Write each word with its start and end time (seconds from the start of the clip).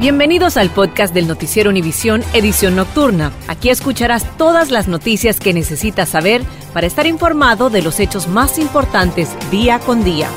Bienvenidos 0.00 0.56
al 0.56 0.70
podcast 0.70 1.12
del 1.12 1.26
Noticiero 1.26 1.70
Univisión 1.70 2.22
Edición 2.32 2.76
Nocturna. 2.76 3.32
Aquí 3.48 3.68
escucharás 3.68 4.24
todas 4.36 4.70
las 4.70 4.86
noticias 4.86 5.40
que 5.40 5.52
necesitas 5.52 6.10
saber 6.10 6.42
para 6.72 6.86
estar 6.86 7.08
informado 7.08 7.68
de 7.68 7.82
los 7.82 7.98
hechos 7.98 8.28
más 8.28 8.60
importantes 8.60 9.30
día 9.50 9.80
con 9.80 10.04
día. 10.04 10.28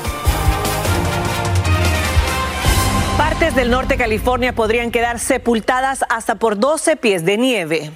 Partes 3.16 3.54
del 3.54 3.70
norte 3.70 3.94
de 3.94 3.98
California 3.98 4.52
podrían 4.52 4.90
quedar 4.90 5.20
sepultadas 5.20 6.04
hasta 6.08 6.34
por 6.34 6.58
12 6.58 6.96
pies 6.96 7.24
de 7.24 7.38
nieve. 7.38 7.90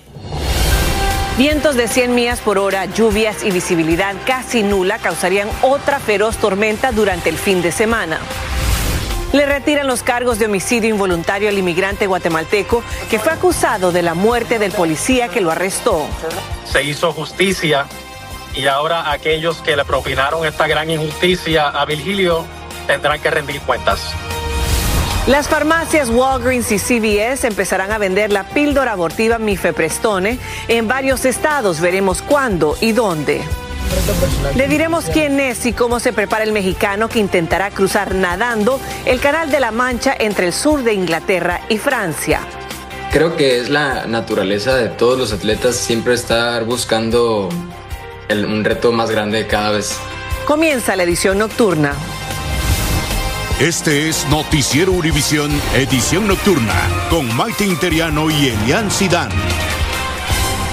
Vientos 1.37 1.75
de 1.75 1.89
100 1.89 2.15
millas 2.15 2.41
por 2.41 2.59
hora, 2.59 2.85
lluvias 2.85 3.43
y 3.43 3.51
visibilidad 3.51 4.15
casi 4.25 4.63
nula 4.63 4.99
causarían 4.99 5.49
otra 5.63 5.99
feroz 5.99 6.37
tormenta 6.37 6.93
durante 6.93 7.29
el 7.29 7.37
fin 7.37 7.61
de 7.61 7.73
semana. 7.73 8.21
Le 9.37 9.45
retiran 9.45 9.87
los 9.87 10.03
cargos 10.03 10.39
de 10.39 10.47
homicidio 10.47 10.89
involuntario 10.89 11.51
al 11.51 11.59
inmigrante 11.59 12.07
guatemalteco 12.07 12.83
que 13.11 13.19
fue 13.19 13.33
acusado 13.33 13.93
de 13.93 14.01
la 14.01 14.15
muerte 14.15 14.59
del 14.59 14.73
policía 14.73 15.29
que 15.29 15.43
lo 15.43 15.51
arrestó. 15.51 16.07
Se 16.65 16.83
hizo 16.83 17.13
justicia 17.13 17.85
y 18.55 18.67
ahora 18.67 19.13
aquellos 19.13 19.59
que 19.59 19.77
le 19.77 19.85
propinaron 19.85 20.47
esta 20.47 20.67
gran 20.67 20.89
injusticia 20.89 21.69
a 21.69 21.85
Virgilio 21.85 22.47
tendrán 22.87 23.21
que 23.21 23.31
rendir 23.31 23.61
cuentas. 23.61 24.15
Las 25.27 25.49
farmacias 25.49 26.09
Walgreens 26.09 26.73
y 26.73 26.79
CVS 26.79 27.47
empezarán 27.47 27.93
a 27.93 27.99
vender 27.99 28.33
la 28.33 28.45
píldora 28.45 28.93
abortiva 28.93 29.39
Mifeprestone 29.39 30.39
en 30.67 30.89
varios 30.89 31.27
estados. 31.27 31.83
Veremos 31.83 32.23
cuándo 32.23 32.75
y 32.81 32.93
dónde. 32.93 33.43
Le 34.55 34.69
diremos 34.69 35.07
quién 35.13 35.41
es 35.41 35.67
y 35.67 35.73
cómo 35.73 36.01
se 36.01 36.13
prepara 36.13 36.45
el 36.45 36.53
mexicano 36.53 37.09
que 37.09 37.19
intentará 37.19 37.71
cruzar 37.71 38.15
nadando 38.15 38.81
el 39.05 39.21
Canal 39.21 39.51
de 39.51 39.61
la 39.61 39.71
Mancha 39.71 40.15
entre 40.19 40.47
el 40.47 40.53
sur 40.53 40.83
de 40.83 40.95
Inglaterra 40.95 41.61
y 41.69 41.79
Francia. 41.79 42.41
Creo 43.13 43.37
que 43.37 43.61
es 43.61 43.71
la 43.71 44.07
naturaleza 44.07 44.77
de 44.77 44.89
todos 44.89 45.19
los 45.19 45.33
atletas 45.33 45.77
siempre 45.77 46.15
estar 46.15 46.65
buscando 46.65 47.49
un 48.31 48.65
reto 48.65 48.93
más 48.93 49.11
grande 49.11 49.47
cada 49.47 49.71
vez. 49.71 49.99
Comienza 50.45 50.97
la 50.97 51.05
edición 51.05 51.39
nocturna. 51.39 51.95
Este 53.59 54.09
es 54.09 54.27
Noticiero 54.29 54.93
Univisión, 54.93 55.51
edición 55.75 56.29
nocturna, 56.29 56.75
con 57.09 57.35
Maite 57.35 57.65
Interiano 57.65 58.31
y 58.31 58.49
Elian 58.49 58.91
Sidán. 58.91 59.31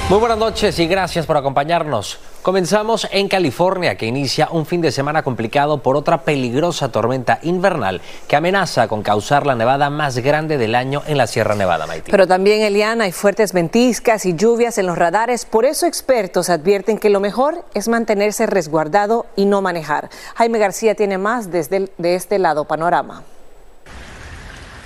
Muy 0.09 0.20
buenas 0.20 0.38
noches 0.38 0.78
y 0.80 0.86
gracias 0.86 1.26
por 1.26 1.38
acompañarnos. 1.38 2.20
Comenzamos 2.42 3.08
en 3.09 3.30
California, 3.30 3.96
que 3.96 4.06
inicia 4.06 4.50
un 4.52 4.66
fin 4.66 4.82
de 4.82 4.92
semana 4.92 5.23
complicado 5.23 5.78
por 5.78 5.95
otra 5.95 6.23
peligrosa 6.23 6.90
tormenta 6.90 7.40
invernal 7.42 8.02
que 8.28 8.36
amenaza 8.36 8.90
con 8.90 9.02
causar 9.02 9.48
la 9.48 9.56
nevada 9.56 9.90
más 9.90 10.18
grande 10.18 10.58
del 10.58 10.76
año 10.76 11.02
en 11.08 11.18
la 11.18 11.26
Sierra 11.26 11.56
Nevada. 11.56 11.88
Pero 12.06 12.28
también, 12.28 12.62
Eliana, 12.64 13.06
hay 13.06 13.14
fuertes 13.14 13.54
ventiscas 13.54 14.26
y 14.26 14.36
lluvias 14.36 14.78
en 14.78 14.88
los 14.88 14.98
radares. 14.98 15.45
Por 15.45 15.64
eso 15.64 15.86
expertos 15.86 16.50
advierten 16.50 16.98
que 16.98 17.10
lo 17.10 17.22
mejor 17.22 17.64
es 17.73 17.88
mantenerse 17.88 18.45
resguardado 18.45 19.26
y 19.38 19.45
no 19.45 19.62
manejar. 19.62 20.10
Jaime 20.36 20.60
García 20.60 20.95
tiene 20.95 21.17
más 21.17 21.50
desde 21.50 21.90
de 21.98 22.16
este 22.16 22.40
lado 22.40 22.66
panorama. 22.66 23.23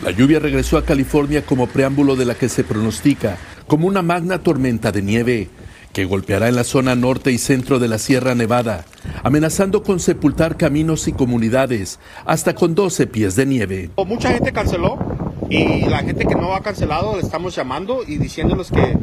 La 0.01 0.11
lluvia 0.11 0.39
regresó 0.39 0.77
a 0.77 0.85
California 0.85 1.43
como 1.43 1.67
preámbulo 1.67 2.15
de 2.15 2.25
la 2.25 2.35
que 2.35 2.49
se 2.49 2.63
pronostica 2.63 3.37
como 3.65 3.87
una 3.87 4.03
magna 4.03 4.39
tormenta 4.39 4.91
de 4.91 5.01
nieve 5.01 5.49
que 5.91 6.05
golpeará 6.05 6.47
en 6.47 6.55
la 6.55 6.63
zona 6.63 6.95
norte 6.95 7.31
y 7.31 7.39
centro 7.39 7.79
de 7.79 7.87
la 7.87 7.97
Sierra 7.97 8.35
Nevada, 8.35 8.85
amenazando 9.23 9.81
con 9.81 9.99
sepultar 9.99 10.55
caminos 10.55 11.07
y 11.07 11.13
comunidades 11.13 11.99
hasta 12.25 12.53
con 12.53 12.75
12 12.75 13.07
pies 13.07 13.35
de 13.35 13.47
nieve. 13.47 13.89
Mucha 14.05 14.31
gente 14.31 14.51
canceló 14.51 14.99
y 15.49 15.85
la 15.85 15.99
gente 15.99 16.25
que 16.25 16.35
no 16.35 16.53
ha 16.53 16.61
cancelado 16.61 17.15
le 17.15 17.21
estamos 17.21 17.55
llamando 17.55 18.03
y 18.05 18.17
diciéndoles 18.17 18.69
que 18.69 18.95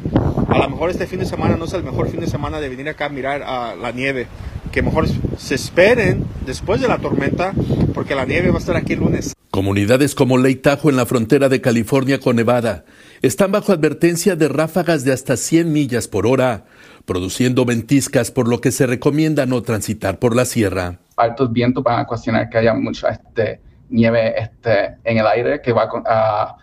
a 0.48 0.58
lo 0.58 0.70
mejor 0.70 0.90
este 0.90 1.08
fin 1.08 1.18
de 1.18 1.26
semana 1.26 1.56
no 1.56 1.64
es 1.64 1.72
el 1.72 1.82
mejor 1.82 2.08
fin 2.08 2.20
de 2.20 2.28
semana 2.28 2.60
de 2.60 2.68
venir 2.68 2.88
acá 2.88 3.06
a 3.06 3.08
mirar 3.08 3.42
a 3.42 3.74
la 3.74 3.90
nieve, 3.90 4.28
que 4.74 4.82
mejor 4.82 5.06
se 5.38 5.54
esperen 5.54 6.26
después 6.44 6.80
de 6.80 6.88
la 6.88 6.98
tormenta 6.98 7.52
porque 7.94 8.16
la 8.16 8.24
nieve 8.24 8.50
va 8.50 8.56
a 8.56 8.58
estar 8.58 8.74
aquí 8.74 8.94
el 8.94 8.98
lunes. 8.98 9.32
Comunidades 9.52 10.16
como 10.16 10.36
Lake 10.36 10.56
Tahoe 10.56 10.90
en 10.90 10.96
la 10.96 11.06
frontera 11.06 11.48
de 11.48 11.60
California 11.60 12.18
con 12.18 12.34
Nevada 12.34 12.84
están 13.22 13.52
bajo 13.52 13.70
advertencia 13.70 14.34
de 14.34 14.48
ráfagas 14.48 15.04
de 15.04 15.12
hasta 15.12 15.36
100 15.36 15.72
millas 15.72 16.08
por 16.08 16.26
hora, 16.26 16.64
produciendo 17.04 17.64
ventiscas 17.64 18.32
por 18.32 18.48
lo 18.48 18.60
que 18.60 18.72
se 18.72 18.88
recomienda 18.88 19.46
no 19.46 19.62
transitar 19.62 20.18
por 20.18 20.34
la 20.34 20.44
sierra. 20.44 20.98
Altos 21.16 21.52
vientos 21.52 21.84
van 21.84 22.00
a 22.00 22.04
cuestionar 22.04 22.50
que 22.50 22.58
haya 22.58 22.74
mucha 22.74 23.10
este, 23.10 23.60
nieve 23.90 24.34
este, 24.36 24.96
en 25.04 25.18
el 25.18 25.26
aire 25.28 25.62
que 25.62 25.72
va 25.72 25.88
a, 26.04 26.56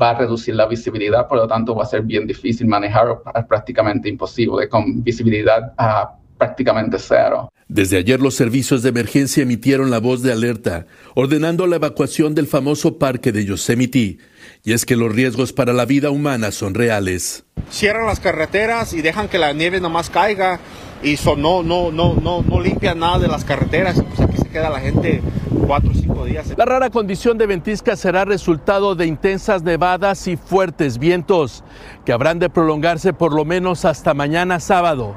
va 0.00 0.10
a 0.10 0.14
reducir 0.18 0.54
la 0.54 0.66
visibilidad, 0.66 1.26
por 1.26 1.38
lo 1.38 1.48
tanto 1.48 1.74
va 1.74 1.84
a 1.84 1.86
ser 1.86 2.02
bien 2.02 2.26
difícil 2.26 2.66
manejar, 2.66 3.22
prácticamente 3.48 4.10
imposible, 4.10 4.68
con 4.68 5.02
visibilidad 5.02 5.72
a 5.78 6.18
prácticamente 6.36 6.98
cero. 6.98 7.50
Desde 7.68 7.96
ayer 7.96 8.20
los 8.20 8.34
servicios 8.34 8.82
de 8.82 8.90
emergencia 8.90 9.42
emitieron 9.42 9.90
la 9.90 9.98
voz 9.98 10.22
de 10.22 10.32
alerta, 10.32 10.86
ordenando 11.14 11.66
la 11.66 11.76
evacuación 11.76 12.34
del 12.34 12.46
famoso 12.46 12.98
parque 12.98 13.32
de 13.32 13.46
Yosemite. 13.46 14.18
Y 14.62 14.72
es 14.72 14.84
que 14.84 14.96
los 14.96 15.12
riesgos 15.12 15.52
para 15.52 15.72
la 15.72 15.86
vida 15.86 16.10
humana 16.10 16.50
son 16.50 16.74
reales. 16.74 17.44
Cierran 17.70 18.06
las 18.06 18.20
carreteras 18.20 18.92
y 18.92 19.00
dejan 19.00 19.28
que 19.28 19.38
la 19.38 19.52
nieve 19.54 19.80
nomás 19.80 20.10
caiga 20.10 20.60
y 21.02 21.16
no, 21.36 21.62
no, 21.62 21.90
no, 21.90 22.14
no, 22.14 22.42
no 22.42 22.60
limpian 22.60 22.98
nada 22.98 23.18
de 23.18 23.28
las 23.28 23.44
carreteras. 23.44 24.00
Pues 24.02 24.20
aquí 24.20 24.36
se 24.36 24.48
queda 24.48 24.68
la 24.68 24.80
gente 24.80 25.22
cuatro 25.66 25.90
o 25.90 25.94
cinco 25.94 26.24
días. 26.26 26.52
La 26.56 26.66
rara 26.66 26.90
condición 26.90 27.38
de 27.38 27.46
ventisca 27.46 27.96
será 27.96 28.26
resultado 28.26 28.94
de 28.94 29.06
intensas 29.06 29.62
nevadas 29.62 30.28
y 30.28 30.36
fuertes 30.36 30.98
vientos, 30.98 31.64
que 32.04 32.12
habrán 32.12 32.38
de 32.38 32.50
prolongarse 32.50 33.14
por 33.14 33.32
lo 33.32 33.46
menos 33.46 33.86
hasta 33.86 34.12
mañana 34.12 34.60
sábado 34.60 35.14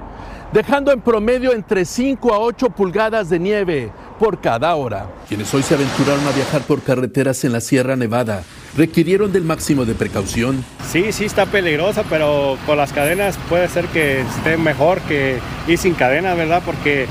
dejando 0.52 0.92
en 0.92 1.02
promedio 1.02 1.54
entre 1.54 1.86
5 1.86 2.34
a 2.34 2.40
8 2.40 2.70
pulgadas 2.70 3.30
de 3.30 3.40
nieve 3.40 3.92
por 4.20 4.40
cada 4.40 4.74
hora. 4.76 5.08
Quienes 5.28 5.54
hoy 5.54 5.64
se 5.64 5.76
aventuraron 5.76 6.26
a 6.28 6.32
viajar 6.32 6.62
por 6.62 6.82
carreteras 6.82 7.44
en 7.44 7.54
la 7.54 7.62
Sierra 7.62 7.96
Nevada 7.96 8.44
requirieron 8.76 9.32
del 9.32 9.44
máximo 9.44 9.86
de 9.86 9.96
precaución. 9.96 10.64
Sí, 10.88 11.12
sí 11.12 11.26
está 11.26 11.46
peligrosa, 11.46 12.04
pero 12.10 12.58
con 12.66 12.78
las 12.78 12.94
cadenas 12.94 13.38
puede 13.50 13.68
ser 13.68 13.86
que 13.88 14.22
esté 14.22 14.58
mejor 14.58 15.00
que 15.02 15.40
ir 15.68 15.78
sin 15.78 15.94
cadena, 15.94 16.34
¿verdad? 16.34 16.62
Porque 16.66 17.08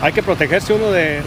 hay 0.00 0.12
que 0.12 0.22
protegerse 0.22 0.72
uno 0.72 0.90
de, 0.90 1.22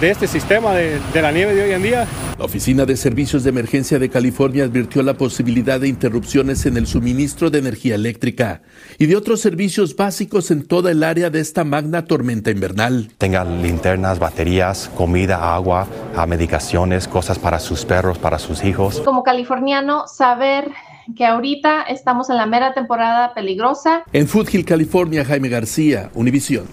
este 0.00 0.26
sistema 0.26 0.72
de, 0.72 0.98
de, 1.12 1.22
la 1.22 1.30
nieve 1.32 1.54
de 1.54 1.64
hoy 1.64 1.70
en 1.72 1.82
día. 1.82 2.06
La 2.38 2.44
Oficina 2.44 2.84
de 2.86 2.96
Servicios 2.96 3.44
de 3.44 3.50
Emergencia 3.50 3.98
de 3.98 4.08
California 4.08 4.64
advirtió 4.64 5.02
la 5.02 5.14
posibilidad 5.14 5.78
de 5.78 5.88
interrupciones 5.88 6.66
en 6.66 6.76
el 6.76 6.86
suministro 6.86 7.50
de 7.50 7.58
energía 7.58 7.94
eléctrica 7.94 8.62
y 8.98 9.06
de 9.06 9.16
otros 9.16 9.40
servicios 9.40 9.94
básicos 9.94 10.50
en 10.50 10.66
toda 10.66 10.90
el 10.90 11.04
área 11.04 11.30
de 11.30 11.40
esta 11.40 11.64
magna 11.64 12.06
tormenta 12.06 12.50
invernal. 12.50 13.10
Tengan 13.18 13.62
linternas, 13.62 14.18
baterías, 14.18 14.90
comida, 14.96 15.54
agua, 15.54 15.86
medicaciones, 16.26 17.06
cosas 17.06 17.38
para 17.38 17.60
sus 17.60 17.84
perros, 17.84 18.18
para 18.18 18.38
sus 18.38 18.64
hijos. 18.64 19.00
Como 19.00 19.22
californiano, 19.22 20.06
saber 20.06 20.70
que 21.16 21.26
ahorita 21.26 21.82
estamos 21.82 22.30
en 22.30 22.36
la 22.36 22.46
mera 22.46 22.72
temporada 22.72 23.34
peligrosa. 23.34 24.04
En 24.12 24.26
Foothill, 24.26 24.64
California, 24.64 25.24
Jaime 25.24 25.48
García, 25.48 26.10
Univisión. 26.14 26.66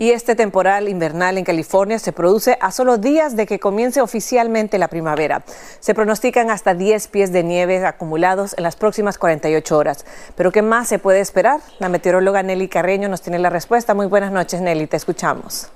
Y 0.00 0.12
este 0.12 0.34
temporal 0.34 0.88
invernal 0.88 1.36
en 1.36 1.44
California 1.44 1.98
se 1.98 2.12
produce 2.12 2.56
a 2.62 2.72
solo 2.72 2.96
días 2.96 3.36
de 3.36 3.44
que 3.44 3.60
comience 3.60 4.00
oficialmente 4.00 4.78
la 4.78 4.88
primavera. 4.88 5.42
Se 5.78 5.92
pronostican 5.92 6.48
hasta 6.48 6.72
10 6.72 7.08
pies 7.08 7.32
de 7.32 7.42
nieve 7.42 7.84
acumulados 7.84 8.54
en 8.56 8.62
las 8.62 8.76
próximas 8.76 9.18
48 9.18 9.76
horas. 9.76 10.06
Pero 10.36 10.52
¿qué 10.52 10.62
más 10.62 10.88
se 10.88 10.98
puede 10.98 11.20
esperar? 11.20 11.60
La 11.80 11.90
meteoróloga 11.90 12.42
Nelly 12.42 12.68
Carreño 12.68 13.10
nos 13.10 13.20
tiene 13.20 13.38
la 13.40 13.50
respuesta. 13.50 13.92
Muy 13.92 14.06
buenas 14.06 14.32
noches, 14.32 14.62
Nelly, 14.62 14.86
te 14.86 14.96
escuchamos. 14.96 15.70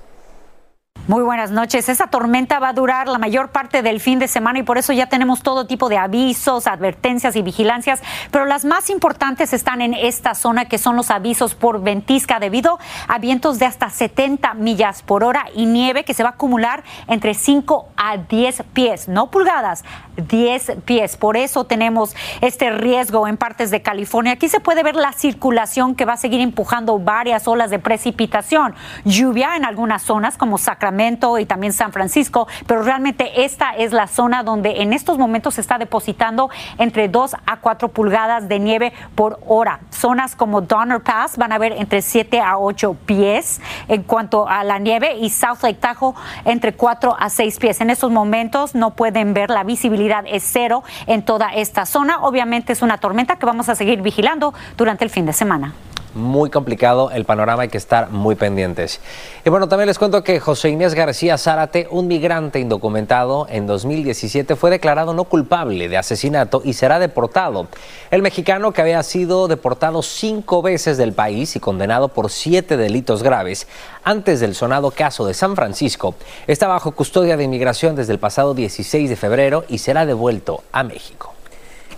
Muy 1.07 1.21
buenas 1.21 1.51
noches. 1.51 1.87
Esa 1.87 2.07
tormenta 2.07 2.57
va 2.57 2.69
a 2.69 2.73
durar 2.73 3.07
la 3.07 3.19
mayor 3.19 3.49
parte 3.49 3.83
del 3.83 3.99
fin 3.99 4.17
de 4.17 4.27
semana 4.27 4.57
y 4.57 4.63
por 4.63 4.79
eso 4.79 4.91
ya 4.91 5.05
tenemos 5.05 5.43
todo 5.43 5.67
tipo 5.67 5.87
de 5.87 5.99
avisos, 5.99 6.65
advertencias 6.65 7.35
y 7.35 7.43
vigilancias, 7.43 8.01
pero 8.31 8.45
las 8.45 8.65
más 8.65 8.89
importantes 8.89 9.53
están 9.53 9.83
en 9.83 9.93
esta 9.93 10.33
zona 10.33 10.65
que 10.65 10.79
son 10.79 10.95
los 10.95 11.11
avisos 11.11 11.53
por 11.53 11.83
ventisca 11.83 12.39
debido 12.39 12.79
a 13.07 13.19
vientos 13.19 13.59
de 13.59 13.67
hasta 13.67 13.91
70 13.91 14.55
millas 14.55 15.03
por 15.03 15.23
hora 15.23 15.45
y 15.53 15.67
nieve 15.67 16.05
que 16.05 16.15
se 16.15 16.23
va 16.23 16.29
a 16.29 16.31
acumular 16.31 16.83
entre 17.07 17.35
5 17.35 17.87
a 17.95 18.17
10 18.17 18.63
pies, 18.73 19.07
no 19.07 19.29
pulgadas, 19.29 19.85
10 20.17 20.77
pies. 20.85 21.17
Por 21.17 21.37
eso 21.37 21.65
tenemos 21.65 22.15
este 22.41 22.71
riesgo 22.71 23.27
en 23.27 23.37
partes 23.37 23.69
de 23.69 23.83
California. 23.83 24.33
Aquí 24.33 24.49
se 24.49 24.59
puede 24.59 24.81
ver 24.81 24.95
la 24.95 25.13
circulación 25.13 25.93
que 25.93 26.05
va 26.05 26.13
a 26.13 26.17
seguir 26.17 26.41
empujando 26.41 26.97
varias 26.97 27.47
olas 27.47 27.69
de 27.69 27.77
precipitación, 27.77 28.73
lluvia 29.03 29.55
en 29.55 29.65
algunas 29.65 30.01
zonas 30.01 30.35
como 30.35 30.57
Sacramento 30.57 30.94
Y 31.39 31.45
también 31.45 31.73
San 31.73 31.91
Francisco, 31.91 32.47
pero 32.67 32.81
realmente 32.81 33.43
esta 33.43 33.71
es 33.71 33.91
la 33.91 34.07
zona 34.07 34.43
donde 34.43 34.81
en 34.81 34.93
estos 34.93 35.17
momentos 35.17 35.55
se 35.55 35.61
está 35.61 35.77
depositando 35.77 36.49
entre 36.77 37.09
2 37.09 37.35
a 37.45 37.57
4 37.57 37.89
pulgadas 37.89 38.47
de 38.47 38.59
nieve 38.59 38.93
por 39.13 39.39
hora. 39.45 39.81
Zonas 39.91 40.35
como 40.35 40.61
Donner 40.61 41.01
Pass 41.01 41.37
van 41.37 41.51
a 41.51 41.57
ver 41.57 41.73
entre 41.73 42.01
7 42.01 42.39
a 42.39 42.57
8 42.57 42.95
pies 43.05 43.61
en 43.87 44.03
cuanto 44.03 44.47
a 44.47 44.63
la 44.63 44.79
nieve 44.79 45.15
y 45.17 45.29
South 45.29 45.59
Lake 45.63 45.79
Tahoe 45.79 46.13
entre 46.45 46.73
4 46.73 47.15
a 47.19 47.29
6 47.29 47.59
pies. 47.59 47.81
En 47.81 47.89
estos 47.89 48.11
momentos 48.11 48.73
no 48.73 48.95
pueden 48.95 49.33
ver, 49.33 49.49
la 49.49 49.63
visibilidad 49.63 50.23
es 50.27 50.43
cero 50.43 50.83
en 51.07 51.23
toda 51.23 51.49
esta 51.49 51.85
zona. 51.85 52.19
Obviamente 52.21 52.73
es 52.73 52.81
una 52.81 52.97
tormenta 52.97 53.35
que 53.35 53.45
vamos 53.45 53.69
a 53.69 53.75
seguir 53.75 54.01
vigilando 54.01 54.53
durante 54.77 55.03
el 55.03 55.09
fin 55.09 55.25
de 55.25 55.33
semana 55.33 55.73
muy 56.15 56.49
complicado 56.49 57.11
el 57.11 57.25
panorama, 57.25 57.63
hay 57.63 57.69
que 57.69 57.77
estar 57.77 58.09
muy 58.09 58.35
pendientes. 58.35 58.99
Y 59.43 59.49
bueno, 59.49 59.67
también 59.67 59.87
les 59.87 59.99
cuento 59.99 60.23
que 60.23 60.39
José 60.39 60.69
Inés 60.69 60.95
García 60.95 61.37
Zárate, 61.37 61.87
un 61.91 62.07
migrante 62.07 62.59
indocumentado 62.59 63.45
en 63.49 63.67
2017, 63.67 64.55
fue 64.55 64.71
declarado 64.71 65.13
no 65.13 65.25
culpable 65.25 65.89
de 65.89 65.97
asesinato 65.97 66.61
y 66.63 66.73
será 66.73 66.99
deportado. 66.99 67.67
El 68.09 68.21
mexicano 68.21 68.71
que 68.71 68.81
había 68.81 69.03
sido 69.03 69.47
deportado 69.47 70.01
cinco 70.01 70.61
veces 70.61 70.97
del 70.97 71.13
país 71.13 71.55
y 71.55 71.59
condenado 71.59 72.07
por 72.07 72.31
siete 72.31 72.77
delitos 72.77 73.21
graves 73.21 73.67
antes 74.03 74.39
del 74.39 74.55
sonado 74.55 74.91
caso 74.91 75.25
de 75.25 75.33
San 75.33 75.55
Francisco, 75.55 76.15
está 76.47 76.67
bajo 76.67 76.91
custodia 76.91 77.37
de 77.37 77.43
inmigración 77.43 77.95
desde 77.95 78.13
el 78.13 78.19
pasado 78.19 78.53
16 78.53 79.09
de 79.09 79.15
febrero 79.15 79.65
y 79.67 79.79
será 79.79 80.05
devuelto 80.05 80.63
a 80.71 80.83
México. 80.83 81.34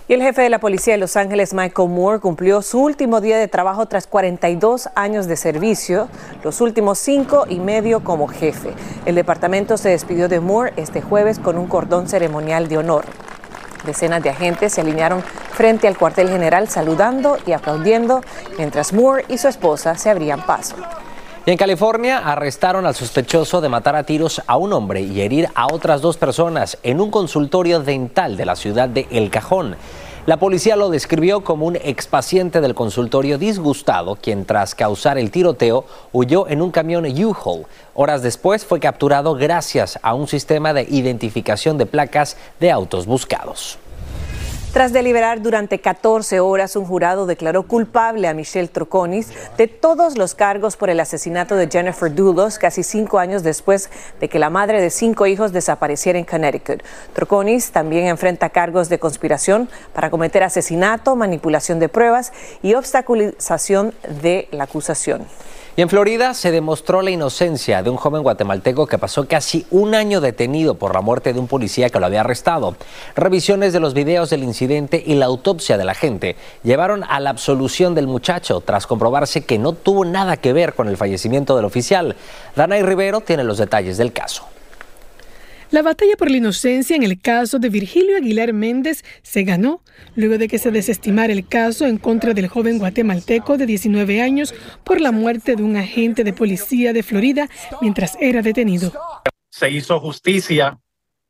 Y 0.10 0.14
el 0.14 0.22
jefe 0.22 0.42
de 0.42 0.50
la 0.50 0.60
policía 0.60 0.94
de 0.94 1.00
Los 1.00 1.18
Ángeles, 1.18 1.54
Michael 1.54 1.90
Moore, 1.90 2.22
cumplió 2.22 2.62
su 2.62 2.80
último 2.80 3.20
día 3.20 3.38
de 3.38 3.50
trabajo 3.50 3.88
tras 3.88 4.08
42 4.08 4.88
años 4.96 5.28
de 5.28 5.36
servicio, 5.36 6.08
los 6.46 6.62
últimos 6.62 6.98
cinco 6.98 7.46
y 7.50 7.60
medio 7.60 8.02
como 8.02 8.30
jefe. 8.30 8.70
El 9.06 9.16
departamento 9.16 9.76
se 9.76 9.90
despidió 9.90 10.30
de 10.30 10.40
Moore 10.40 10.72
este 10.78 11.02
jueves 11.02 11.40
con 11.40 11.58
un 11.58 11.68
cordón 11.68 12.08
ceremonial 12.08 12.70
de 12.70 12.78
honor. 12.78 13.04
Decenas 13.86 14.24
de 14.24 14.30
agentes 14.30 14.72
se 14.72 14.80
alinearon 14.80 15.22
frente 15.52 15.90
al 15.90 15.98
cuartel 15.98 16.30
general 16.30 16.70
saludando 16.70 17.38
y 17.46 17.52
aplaudiendo 17.52 18.22
mientras 18.58 18.94
Moore 18.94 19.26
y 19.28 19.38
su 19.38 19.50
esposa 19.50 19.96
se 19.96 20.10
abrían 20.10 20.46
paso. 20.46 20.78
Y 21.48 21.52
en 21.52 21.58
California 21.58 22.18
arrestaron 22.18 22.86
al 22.86 22.94
sospechoso 22.94 23.62
de 23.62 23.70
matar 23.70 23.96
a 23.96 24.04
tiros 24.04 24.42
a 24.48 24.58
un 24.58 24.74
hombre 24.74 25.00
y 25.00 25.22
herir 25.22 25.48
a 25.56 25.68
otras 25.68 26.02
dos 26.02 26.18
personas 26.18 26.78
en 26.84 27.00
un 27.00 27.10
consultorio 27.10 27.80
dental 27.80 28.36
de 28.36 28.46
la 28.46 28.58
ciudad 28.58 28.90
de 28.90 29.08
El 29.12 29.30
Cajón. 29.30 29.78
La 30.26 30.36
policía 30.36 30.76
lo 30.76 30.90
describió 30.90 31.46
como 31.46 31.66
un 31.66 31.78
expaciente 31.78 32.60
del 32.60 32.76
consultorio 32.76 33.38
disgustado, 33.38 34.18
quien 34.18 34.44
tras 34.44 34.76
causar 34.76 35.18
el 35.18 35.32
tiroteo 35.32 35.86
huyó 36.12 36.50
en 36.50 36.62
un 36.62 36.72
camión 36.72 37.06
U-Haul. 37.06 37.66
Horas 37.94 38.22
después 38.22 38.66
fue 38.66 38.82
capturado 38.82 39.34
gracias 39.36 40.00
a 40.02 40.16
un 40.16 40.28
sistema 40.28 40.74
de 40.74 40.82
identificación 40.90 41.78
de 41.78 41.86
placas 41.86 42.36
de 42.60 42.72
autos 42.72 43.06
buscados. 43.06 43.80
Tras 44.78 44.94
deliberar 44.94 45.42
durante 45.42 45.82
14 45.82 46.40
horas, 46.40 46.76
un 46.76 46.86
jurado 46.86 47.26
declaró 47.26 47.64
culpable 47.64 48.28
a 48.28 48.36
Michelle 48.36 48.68
Troconis 48.68 49.30
de 49.58 49.68
todos 49.68 50.20
los 50.20 50.36
cargos 50.36 50.78
por 50.78 50.92
el 50.92 51.00
asesinato 51.00 51.56
de 51.56 51.68
Jennifer 51.68 52.14
Dulos 52.14 52.60
casi 52.60 52.84
cinco 52.84 53.18
años 53.18 53.42
después 53.42 53.90
de 54.20 54.30
que 54.30 54.38
la 54.38 54.52
madre 54.52 54.80
de 54.80 54.92
cinco 54.92 55.26
hijos 55.26 55.52
desapareciera 55.52 56.20
en 56.20 56.26
Connecticut. 56.26 56.84
Troconis 57.14 57.72
también 57.72 58.06
enfrenta 58.06 58.50
cargos 58.52 58.88
de 58.88 59.00
conspiración 59.00 59.68
para 59.94 60.12
cometer 60.12 60.44
asesinato, 60.44 61.16
manipulación 61.16 61.80
de 61.80 61.90
pruebas 61.90 62.32
y 62.62 62.76
obstaculización 62.76 63.96
de 64.22 64.48
la 64.52 64.66
acusación. 64.66 65.26
Y 65.78 65.84
en 65.84 65.90
Florida 65.90 66.34
se 66.34 66.50
demostró 66.50 67.04
la 67.04 67.12
inocencia 67.12 67.84
de 67.84 67.92
un 67.92 67.98
joven 67.98 68.24
guatemalteco 68.24 68.88
que 68.88 68.98
pasó 68.98 69.28
casi 69.28 69.68
un 69.70 69.94
año 69.94 70.22
detenido 70.22 70.74
por 70.74 70.96
la 70.96 71.02
muerte 71.02 71.34
de 71.34 71.40
un 71.40 71.46
policía 71.46 71.92
que 71.92 72.00
lo 72.00 72.08
había 72.08 72.22
arrestado. 72.22 72.76
Revisiones 73.16 73.74
de 73.74 73.80
los 73.80 73.94
videos 73.94 74.32
del 74.32 74.44
incidente 74.44 75.04
y 75.06 75.14
la 75.14 75.28
autopsia 75.28 75.78
de 75.78 75.86
la 75.86 75.94
gente 75.94 76.36
llevaron 76.64 77.04
a 77.04 77.20
la 77.20 77.30
absolución 77.30 77.94
del 77.94 78.08
muchacho 78.08 78.62
tras 78.62 78.88
comprobarse 78.88 79.46
que 79.46 79.60
no 79.60 79.74
tuvo 79.74 80.04
nada 80.04 80.38
que 80.38 80.52
ver 80.52 80.74
con 80.74 80.88
el 80.88 80.98
fallecimiento 80.98 81.56
del 81.56 81.66
oficial. 81.66 82.16
Danay 82.56 82.82
Rivero 82.82 83.22
tiene 83.22 83.44
los 83.44 83.60
detalles 83.60 83.98
del 83.98 84.14
caso. 84.14 84.57
La 85.70 85.82
batalla 85.82 86.16
por 86.16 86.32
la 86.32 86.38
inocencia 86.38 86.96
en 86.96 87.04
el 87.04 87.20
caso 87.20 87.60
de 87.60 87.68
Virgilio 87.68 88.16
Aguilar 88.16 88.54
Méndez 88.54 89.04
se 89.22 89.44
ganó 89.44 89.82
luego 90.16 90.38
de 90.38 90.48
que 90.48 90.60
se 90.60 90.72
desestimara 90.72 91.34
el 91.34 91.46
caso 91.46 91.86
en 91.86 91.98
contra 91.98 92.34
del 92.34 92.48
joven 92.48 92.80
guatemalteco 92.80 93.58
de 93.58 93.66
19 93.66 94.22
años 94.22 94.56
por 94.86 95.02
la 95.02 95.12
muerte 95.12 95.58
de 95.58 95.64
un 95.64 95.76
agente 95.76 96.24
de 96.24 96.32
policía 96.32 96.94
de 96.94 97.04
Florida 97.04 97.50
mientras 97.82 98.18
era 98.22 98.42
detenido. 98.42 98.94
Se 99.50 99.70
hizo 99.70 100.00
justicia 100.00 100.80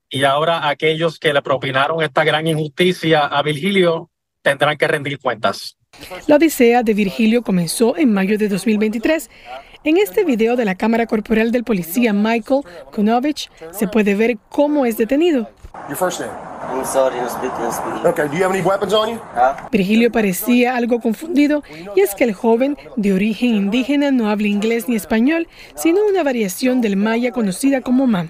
y 0.08 0.24
ahora 0.24 0.70
aquellos 0.70 1.18
que 1.18 1.34
le 1.34 1.42
propinaron 1.42 2.04
esta 2.04 2.24
gran 2.24 2.46
injusticia 2.46 3.26
a 3.26 3.42
Virgilio 3.42 4.12
tendrán 4.44 4.78
que 4.78 4.88
rendir 4.88 5.18
cuentas. 5.18 5.78
La 6.28 6.36
odisea 6.36 6.84
de 6.84 6.94
Virgilio 6.94 7.42
comenzó 7.42 7.98
en 7.98 8.14
mayo 8.14 8.38
de 8.38 8.50
2023 8.50 9.30
en 9.88 9.96
este 9.96 10.26
video 10.26 10.58
de 10.58 10.66
la 10.66 10.76
cámara 10.76 11.06
corporal 11.06 11.54
del 11.54 11.64
policía 11.64 12.12
Michael 12.12 12.64
Kunovich 12.94 13.50
se 13.72 13.88
puede 13.88 14.16
ver 14.16 14.38
cómo 14.50 14.86
es 14.86 14.98
detenido. 14.98 15.50
Virgilio 19.72 20.12
parecía 20.12 20.76
algo 20.76 21.00
confundido 21.00 21.64
y 21.96 22.02
es 22.02 22.16
que 22.16 22.26
el 22.26 22.34
joven 22.34 22.78
de 22.98 23.14
origen 23.14 23.56
indígena 23.56 24.12
no 24.12 24.30
habla 24.30 24.48
inglés 24.48 24.90
ni 24.90 24.98
español, 24.98 25.48
sino 25.76 26.06
una 26.06 26.22
variación 26.22 26.82
del 26.82 26.98
maya 26.98 27.32
conocida 27.32 27.80
como 27.80 28.08
mam. 28.08 28.30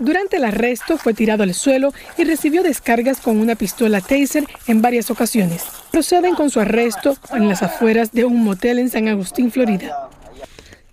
Durante 0.00 0.38
el 0.38 0.44
arresto 0.44 0.96
fue 0.96 1.14
tirado 1.14 1.44
al 1.44 1.54
suelo 1.54 1.92
y 2.16 2.24
recibió 2.24 2.64
descargas 2.64 3.20
con 3.20 3.38
una 3.38 3.54
pistola 3.54 4.00
taser 4.00 4.44
en 4.66 4.82
varias 4.82 5.10
ocasiones. 5.12 5.64
Proceden 5.92 6.34
con 6.34 6.50
su 6.50 6.58
arresto 6.58 7.16
en 7.32 7.48
las 7.48 7.62
afueras 7.62 8.10
de 8.10 8.24
un 8.24 8.42
motel 8.42 8.80
en 8.80 8.90
San 8.90 9.06
Agustín, 9.06 9.52
Florida. 9.52 10.08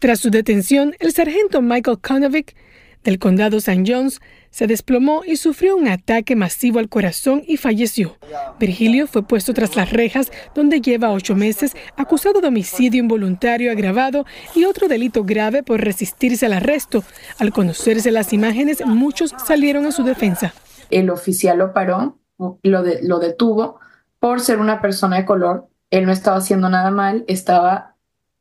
Tras 0.05 0.19
su 0.19 0.29
detención, 0.29 0.93
el 0.99 1.13
sargento 1.13 1.63
Michael 1.63 1.97
Konovic 1.97 2.55
del 3.03 3.17
condado 3.17 3.57
St. 3.57 3.91
John's 3.91 4.21
se 4.51 4.67
desplomó 4.67 5.23
y 5.25 5.37
sufrió 5.37 5.75
un 5.75 5.87
ataque 5.87 6.35
masivo 6.35 6.77
al 6.77 6.89
corazón 6.89 7.41
y 7.47 7.57
falleció. 7.57 8.15
Virgilio 8.59 9.07
fue 9.07 9.23
puesto 9.23 9.55
tras 9.55 9.75
las 9.75 9.91
rejas, 9.91 10.31
donde 10.53 10.79
lleva 10.79 11.09
ocho 11.09 11.35
meses, 11.35 11.75
acusado 11.97 12.39
de 12.39 12.49
homicidio 12.49 13.01
involuntario 13.01 13.71
agravado 13.71 14.27
y 14.53 14.65
otro 14.65 14.87
delito 14.87 15.23
grave 15.23 15.63
por 15.63 15.81
resistirse 15.81 16.45
al 16.45 16.53
arresto. 16.53 17.03
Al 17.39 17.51
conocerse 17.51 18.11
las 18.11 18.31
imágenes, 18.31 18.85
muchos 18.85 19.33
salieron 19.43 19.87
a 19.87 19.91
su 19.91 20.03
defensa. 20.03 20.53
El 20.91 21.09
oficial 21.09 21.57
lo 21.57 21.73
paró, 21.73 22.19
lo, 22.37 22.59
lo 22.61 23.17
detuvo 23.17 23.79
por 24.19 24.39
ser 24.39 24.59
una 24.59 24.83
persona 24.83 25.15
de 25.15 25.25
color. 25.25 25.67
Él 25.89 26.05
no 26.05 26.11
estaba 26.11 26.37
haciendo 26.37 26.69
nada 26.69 26.91
mal, 26.91 27.25
estaba 27.27 27.94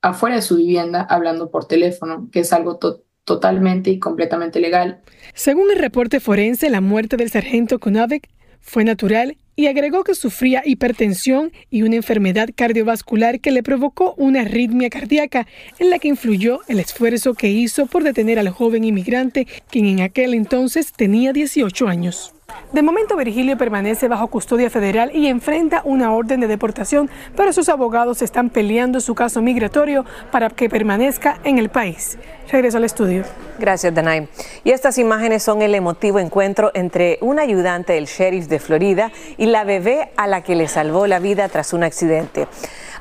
afuera 0.04 0.36
de 0.36 0.42
su 0.42 0.56
vivienda 0.56 1.06
hablando 1.08 1.50
por 1.50 1.66
teléfono, 1.66 2.28
que 2.30 2.40
es 2.40 2.52
algo 2.52 2.78
totalmente 3.24 3.90
y 3.90 3.98
completamente 3.98 4.60
legal. 4.60 5.00
Según 5.32 5.70
el 5.70 5.78
reporte 5.78 6.20
forense, 6.20 6.68
la 6.68 6.82
muerte 6.82 7.16
del 7.16 7.30
sargento 7.30 7.78
Konovec 7.78 8.28
fue 8.60 8.84
natural 8.84 9.38
y 9.56 9.66
agregó 9.66 10.04
que 10.04 10.14
sufría 10.14 10.62
hipertensión 10.64 11.52
y 11.70 11.82
una 11.82 11.96
enfermedad 11.96 12.50
cardiovascular 12.54 13.40
que 13.40 13.50
le 13.50 13.62
provocó 13.62 14.14
una 14.18 14.42
arritmia 14.42 14.90
cardíaca 14.90 15.46
en 15.78 15.88
la 15.88 15.98
que 15.98 16.08
influyó 16.08 16.60
el 16.68 16.80
esfuerzo 16.80 17.32
que 17.32 17.50
hizo 17.50 17.86
por 17.86 18.04
detener 18.04 18.38
al 18.38 18.50
joven 18.50 18.84
inmigrante, 18.84 19.46
quien 19.70 19.86
en 19.86 20.00
aquel 20.02 20.34
entonces 20.34 20.92
tenía 20.92 21.32
18 21.32 21.88
años. 21.88 22.33
De 22.72 22.82
momento, 22.82 23.16
Virgilio 23.16 23.56
permanece 23.56 24.08
bajo 24.08 24.26
custodia 24.26 24.68
federal 24.68 25.14
y 25.14 25.28
enfrenta 25.28 25.82
una 25.84 26.12
orden 26.12 26.40
de 26.40 26.48
deportación, 26.48 27.08
pero 27.36 27.52
sus 27.52 27.68
abogados 27.68 28.20
están 28.20 28.50
peleando 28.50 29.00
su 29.00 29.14
caso 29.14 29.40
migratorio 29.40 30.04
para 30.32 30.50
que 30.50 30.68
permanezca 30.68 31.38
en 31.44 31.58
el 31.58 31.68
país. 31.68 32.18
Regreso 32.50 32.78
al 32.78 32.84
estudio. 32.84 33.22
Gracias, 33.58 33.94
Danay. 33.94 34.28
Y 34.64 34.72
estas 34.72 34.98
imágenes 34.98 35.42
son 35.42 35.62
el 35.62 35.74
emotivo 35.74 36.18
encuentro 36.18 36.72
entre 36.74 37.18
un 37.20 37.38
ayudante 37.38 37.92
del 37.92 38.06
sheriff 38.06 38.48
de 38.48 38.58
Florida 38.58 39.12
y 39.38 39.46
la 39.46 39.64
bebé 39.64 40.10
a 40.16 40.26
la 40.26 40.42
que 40.42 40.56
le 40.56 40.66
salvó 40.66 41.06
la 41.06 41.20
vida 41.20 41.48
tras 41.48 41.72
un 41.72 41.84
accidente. 41.84 42.48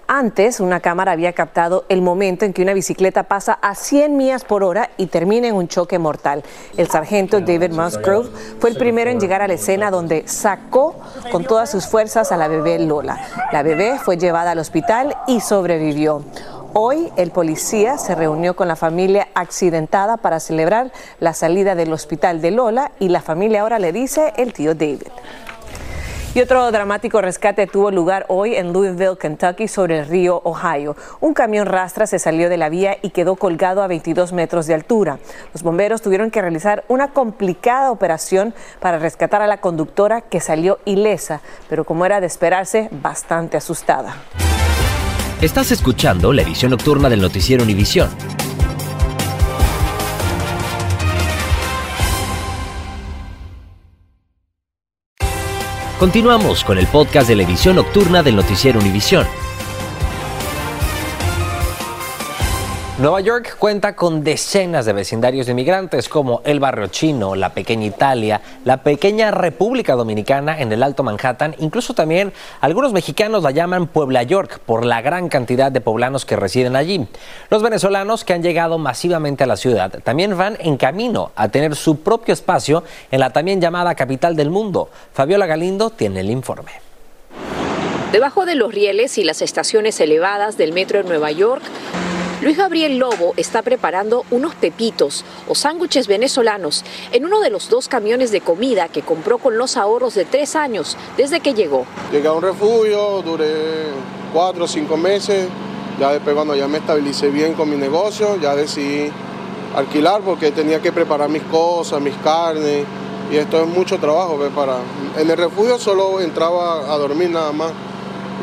Antes, 0.08 0.60
una 0.60 0.82
cámara 0.82 1.14
había 1.14 1.32
captado 1.34 1.86
el 1.88 2.02
momento 2.02 2.44
en 2.44 2.52
que 2.52 2.62
una 2.62 2.74
bicicleta 2.74 3.24
pasa 3.24 3.54
a 3.62 3.74
100 3.74 4.18
millas 4.18 4.44
por 4.44 4.64
hora 4.64 4.90
y 4.98 5.08
termina 5.08 5.48
en 5.48 5.56
un 5.56 5.70
choque 5.70 5.98
mortal. 5.98 6.44
El 6.76 6.90
sargento 6.90 7.40
David 7.40 7.72
Musgrove 7.72 8.30
fue 8.60 8.70
el 8.70 8.78
primero 8.78 9.10
en 9.10 9.20
llegar 9.20 9.42
a 9.42 9.48
la 9.48 9.54
escena 9.54 9.92
donde 9.92 10.28
sacó 10.28 10.96
con 11.32 11.46
todas 11.46 11.72
sus 11.72 11.88
fuerzas 11.88 12.32
a 12.32 12.38
la 12.38 12.50
bebé 12.50 12.80
Lola. 12.80 13.18
La 13.54 13.64
bebé 13.64 13.98
fue 13.98 14.18
llevada 14.18 14.52
al 14.52 14.60
hospital 14.60 15.16
y 15.26 15.40
sobrevivió. 15.40 16.22
Hoy 16.74 17.12
el 17.18 17.32
policía 17.32 17.98
se 17.98 18.16
reunió 18.16 18.56
con 18.56 18.68
la 18.68 18.76
familia 18.76 19.28
accidentada 19.36 20.18
para 20.18 20.40
celebrar 20.40 20.92
la 21.20 21.34
salida 21.34 21.76
del 21.76 21.94
hospital 21.94 22.42
de 22.42 22.52
Lola 22.52 22.92
y 23.00 23.10
la 23.10 23.22
familia 23.22 23.62
ahora 23.62 23.80
le 23.80 23.94
dice 23.94 24.34
el 24.38 24.54
tío 24.54 24.74
David. 24.74 25.13
Y 26.36 26.42
otro 26.42 26.72
dramático 26.72 27.22
rescate 27.22 27.68
tuvo 27.68 27.92
lugar 27.92 28.26
hoy 28.28 28.56
en 28.56 28.74
Louisville, 28.74 29.18
Kentucky, 29.20 29.68
sobre 29.68 30.00
el 30.00 30.08
río 30.08 30.42
Ohio. 30.44 30.96
Un 31.20 31.36
camión 31.36 31.68
rastra 31.68 32.08
se 32.08 32.18
salió 32.18 32.50
de 32.50 32.58
la 32.58 32.70
vía 32.70 32.98
y 33.04 33.12
quedó 33.12 33.36
colgado 33.36 33.84
a 33.84 33.88
22 33.88 34.34
metros 34.34 34.66
de 34.66 34.74
altura. 34.74 35.20
Los 35.54 35.62
bomberos 35.62 36.02
tuvieron 36.02 36.32
que 36.32 36.42
realizar 36.42 36.86
una 36.88 37.10
complicada 37.10 37.92
operación 37.92 38.56
para 38.80 38.98
rescatar 38.98 39.44
a 39.44 39.48
la 39.48 39.58
conductora 39.58 40.22
que 40.22 40.40
salió 40.40 40.80
ilesa, 40.86 41.42
pero 41.70 41.84
como 41.84 42.04
era 42.04 42.20
de 42.20 42.26
esperarse, 42.26 42.90
bastante 42.92 43.56
asustada. 43.58 44.16
Estás 45.40 45.72
escuchando 45.72 46.34
la 46.34 46.42
edición 46.42 46.72
nocturna 46.72 47.10
del 47.10 47.22
noticiero 47.22 47.64
Univisión. 47.64 48.10
Continuamos 56.00 56.64
con 56.64 56.78
el 56.78 56.88
podcast 56.88 57.28
de 57.28 57.36
la 57.36 57.44
edición 57.44 57.76
nocturna 57.76 58.24
del 58.24 58.36
noticiero 58.36 58.80
Univisión. 58.80 59.26
Nueva 63.00 63.22
York 63.22 63.56
cuenta 63.58 63.96
con 63.96 64.24
decenas 64.24 64.86
de 64.86 64.94
vecindarios 64.94 65.48
de 65.48 65.54
inmigrantes 65.54 66.08
como 66.08 66.44
el 66.46 66.60
barrio 66.60 66.86
chino, 66.88 67.34
la 67.34 67.50
pequeña 67.50 67.88
Italia, 67.88 68.40
la 68.66 68.84
pequeña 68.84 69.32
República 69.32 69.96
Dominicana 69.96 70.62
en 70.62 70.72
el 70.72 70.84
Alto 70.84 71.02
Manhattan, 71.02 71.56
incluso 71.58 71.96
también 71.96 72.32
algunos 72.62 72.94
mexicanos 72.94 73.42
la 73.42 73.50
llaman 73.50 73.88
Puebla 73.88 74.22
York 74.22 74.60
por 74.64 74.86
la 74.86 75.02
gran 75.02 75.28
cantidad 75.28 75.72
de 75.72 75.82
poblanos 75.82 76.24
que 76.24 76.36
residen 76.36 76.76
allí. 76.76 77.08
Los 77.50 77.64
venezolanos 77.64 78.24
que 78.24 78.34
han 78.34 78.44
llegado 78.44 78.78
masivamente 78.78 79.44
a 79.44 79.48
la 79.48 79.58
ciudad 79.58 79.92
también 80.04 80.38
van 80.38 80.56
en 80.60 80.78
camino 80.78 81.32
a 81.36 81.50
tener 81.50 81.76
su 81.76 82.02
propio 82.02 82.32
espacio 82.36 82.84
en 83.10 83.22
la 83.22 83.32
también 83.32 83.60
llamada 83.60 83.96
capital 83.96 84.36
del 84.36 84.52
mundo. 84.52 84.90
Fabiola 85.14 85.48
Galindo 85.48 85.90
tiene 85.90 86.20
el 86.20 86.30
informe. 86.30 86.74
Debajo 88.12 88.46
de 88.46 88.54
los 88.54 88.72
rieles 88.72 89.18
y 89.18 89.24
las 89.24 89.42
estaciones 89.42 90.00
elevadas 90.00 90.58
del 90.58 90.74
metro 90.74 91.02
de 91.02 91.10
Nueva 91.10 91.32
York, 91.32 91.64
Luis 92.44 92.58
Gabriel 92.58 92.98
Lobo 92.98 93.34
está 93.38 93.62
preparando 93.62 94.26
unos 94.30 94.54
pepitos 94.54 95.24
o 95.48 95.56
sándwiches 95.56 96.08
venezolanos 96.08 96.84
en 97.14 97.24
uno 97.24 97.40
de 97.40 97.50
los 97.50 97.70
dos 97.70 97.88
camiones 97.88 98.32
de 98.32 98.42
comida 98.42 98.90
que 98.90 99.02
compró 99.02 99.38
con 99.38 99.58
los 99.58 99.78
ahorros 99.78 100.14
de 100.14 100.26
tres 100.26 100.58
años 100.58 100.98
desde 101.16 101.40
que 101.40 101.54
llegó. 101.54 101.86
Llegué 102.12 102.28
a 102.28 102.34
un 102.34 102.42
refugio, 102.42 103.22
duré 103.22 103.86
cuatro 104.34 104.66
o 104.66 104.68
cinco 104.68 104.98
meses, 104.98 105.48
ya 105.98 106.12
después 106.12 106.36
cuando 106.36 106.54
ya 106.54 106.68
me 106.68 106.80
estabilicé 106.80 107.30
bien 107.30 107.54
con 107.54 107.70
mi 107.70 107.78
negocio, 107.78 108.36
ya 108.36 108.54
decidí 108.56 109.10
alquilar 109.74 110.20
porque 110.20 110.52
tenía 110.52 110.82
que 110.82 110.92
preparar 110.92 111.30
mis 111.30 111.44
cosas, 111.44 112.02
mis 112.02 112.16
carnes 112.18 112.86
y 113.32 113.38
esto 113.38 113.62
es 113.62 113.68
mucho 113.70 113.98
trabajo. 114.00 114.38
Para... 114.54 114.80
En 115.18 115.32
el 115.32 115.38
refugio 115.38 115.80
solo 115.80 116.20
entraba 116.20 116.94
a 116.94 116.98
dormir 116.98 117.30
nada 117.30 117.54
más 117.54 117.72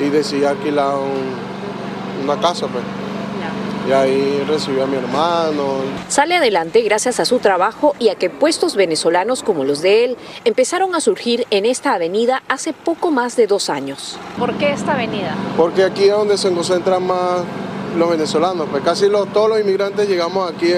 y 0.02 0.08
decidí 0.08 0.46
alquilar 0.46 0.94
una 2.24 2.40
casa. 2.40 2.66
Pues 2.66 2.82
y 3.90 3.92
ahí 3.92 4.44
recibió 4.46 4.84
a 4.84 4.86
mi 4.86 4.96
hermano. 4.96 5.80
Sale 6.06 6.36
adelante 6.36 6.80
gracias 6.82 7.18
a 7.18 7.24
su 7.24 7.40
trabajo 7.40 7.96
y 7.98 8.10
a 8.10 8.14
que 8.14 8.30
puestos 8.30 8.76
venezolanos 8.76 9.42
como 9.42 9.64
los 9.64 9.82
de 9.82 10.04
él 10.04 10.16
empezaron 10.44 10.94
a 10.94 11.00
surgir 11.00 11.44
en 11.50 11.66
esta 11.66 11.94
avenida 11.94 12.44
hace 12.46 12.72
poco 12.72 13.10
más 13.10 13.34
de 13.34 13.48
dos 13.48 13.68
años. 13.68 14.16
¿Por 14.38 14.54
qué 14.58 14.70
esta 14.70 14.92
avenida? 14.92 15.34
Porque 15.56 15.82
aquí 15.82 16.04
es 16.04 16.12
donde 16.12 16.38
se 16.38 16.52
concentran 16.52 17.04
más 17.04 17.42
los 17.98 18.10
venezolanos, 18.10 18.68
pues 18.70 18.84
casi 18.84 19.08
todos 19.08 19.48
los 19.48 19.60
inmigrantes 19.60 20.08
llegamos 20.08 20.52
aquí 20.52 20.72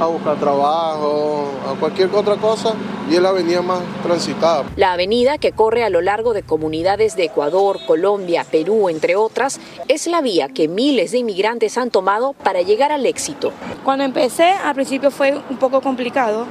a 0.00 0.06
buscar 0.06 0.36
trabajo, 0.38 1.50
a 1.70 1.78
cualquier 1.78 2.10
otra 2.14 2.36
cosa, 2.36 2.74
y 3.10 3.14
es 3.14 3.22
la 3.22 3.30
avenida 3.30 3.62
más 3.62 3.80
transitada. 4.02 4.64
La 4.76 4.92
avenida 4.92 5.38
que 5.38 5.52
corre 5.52 5.84
a 5.84 5.90
lo 5.90 6.00
largo 6.00 6.34
de 6.34 6.42
comunidades 6.42 7.16
de 7.16 7.24
Ecuador, 7.24 7.78
Colombia, 7.86 8.44
Perú, 8.50 8.88
entre 8.88 9.16
otras, 9.16 9.60
es 9.88 10.06
la 10.06 10.20
vía 10.20 10.48
que 10.48 10.68
miles 10.68 11.12
de 11.12 11.18
inmigrantes 11.18 11.78
han 11.78 11.90
tomado 11.90 12.32
para 12.32 12.62
llegar 12.62 12.92
al 12.92 13.06
éxito. 13.06 13.52
Cuando 13.84 14.04
empecé, 14.04 14.50
al 14.50 14.74
principio 14.74 15.10
fue 15.10 15.40
un 15.50 15.56
poco 15.56 15.80
complicado, 15.80 16.46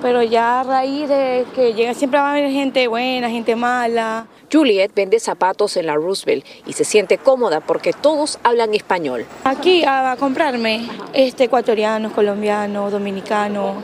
pero 0.00 0.22
ya 0.22 0.60
a 0.60 0.62
raíz 0.62 1.08
de 1.08 1.46
que 1.54 1.74
llega 1.74 1.94
siempre 1.94 2.20
va 2.20 2.28
a 2.28 2.32
haber 2.32 2.50
gente 2.50 2.86
buena, 2.88 3.30
gente 3.30 3.56
mala. 3.56 4.26
Juliet 4.52 4.92
vende 4.94 5.20
zapatos 5.20 5.76
en 5.76 5.86
la 5.86 5.94
Roosevelt 5.94 6.44
y 6.66 6.72
se 6.72 6.84
siente 6.84 7.18
cómoda 7.18 7.60
porque 7.60 7.92
todos 7.92 8.38
hablan 8.42 8.74
español. 8.74 9.26
Aquí 9.44 9.84
a, 9.84 10.16
comprarme 10.18 10.88
este 11.12 11.44
ecuatorianos, 11.44 12.12
colombianos, 12.12 12.90
dominicanos, 12.90 13.76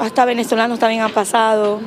hasta 0.00 0.24
venezolanos 0.24 0.78
también 0.78 1.02
han 1.02 1.12
pasado. 1.12 1.80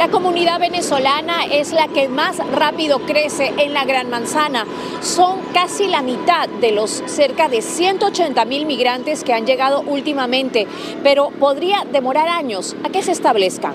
La 0.00 0.08
comunidad 0.08 0.58
venezolana 0.58 1.44
es 1.44 1.72
la 1.72 1.86
que 1.86 2.08
más 2.08 2.38
rápido 2.54 3.00
crece 3.00 3.52
en 3.58 3.74
la 3.74 3.84
Gran 3.84 4.08
Manzana. 4.08 4.64
Son 5.02 5.40
casi 5.52 5.88
la 5.88 6.00
mitad 6.00 6.48
de 6.48 6.72
los 6.72 7.02
cerca 7.04 7.50
de 7.50 7.60
180 7.60 8.42
mil 8.46 8.64
migrantes 8.64 9.22
que 9.24 9.34
han 9.34 9.44
llegado 9.44 9.82
últimamente, 9.82 10.66
pero 11.02 11.28
podría 11.38 11.84
demorar 11.92 12.28
años 12.28 12.76
a 12.82 12.88
que 12.88 13.02
se 13.02 13.12
establezcan. 13.12 13.74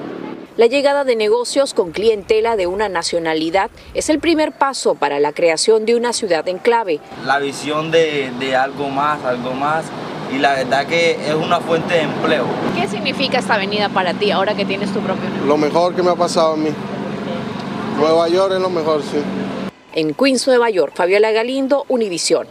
La 0.58 0.66
llegada 0.66 1.04
de 1.04 1.16
negocios 1.16 1.76
con 1.76 1.92
clientela 1.92 2.56
de 2.56 2.66
una 2.66 2.90
nacionalidad 2.90 3.70
es 3.94 4.10
el 4.10 4.18
primer 4.18 4.52
paso 4.52 4.96
para 4.96 5.20
la 5.20 5.32
creación 5.32 5.86
de 5.86 5.94
una 5.94 6.12
ciudad 6.12 6.48
en 6.48 6.58
clave. 6.58 7.02
La 7.24 7.38
visión 7.38 7.92
de, 7.92 8.32
de 8.40 8.56
algo 8.56 8.90
más, 8.90 9.24
algo 9.24 9.52
más 9.52 9.86
y 10.34 10.40
la 10.40 10.54
verdad 10.54 10.86
que 10.86 11.12
es 11.12 11.34
una 11.34 11.60
fuente 11.60 11.94
de 11.96 12.02
empleo. 12.02 12.46
¿Qué 12.76 12.88
significa 12.88 13.40
esta 13.40 13.56
avenida 13.56 13.90
para 13.90 14.14
ti 14.14 14.32
ahora 14.32 14.56
que 14.56 14.66
tienes 14.66 14.92
tu 14.92 15.00
propio 15.00 15.24
negocio? 15.24 15.46
Lo 15.46 15.58
mejor 15.58 15.96
que 15.96 16.04
me 16.04 16.12
ha 16.12 16.16
pasado 16.16 16.54
a 16.54 16.58
mí. 16.58 16.70
Nueva 17.98 18.28
York 18.28 18.54
es 18.54 18.62
lo 18.62 18.70
mejor, 18.70 19.02
sí. 19.02 19.22
En 19.94 20.14
Queens, 20.14 20.46
Nueva 20.48 20.70
York, 20.70 20.94
Fabiola 20.96 21.32
Galindo, 21.32 21.86
Univisión. 21.88 22.48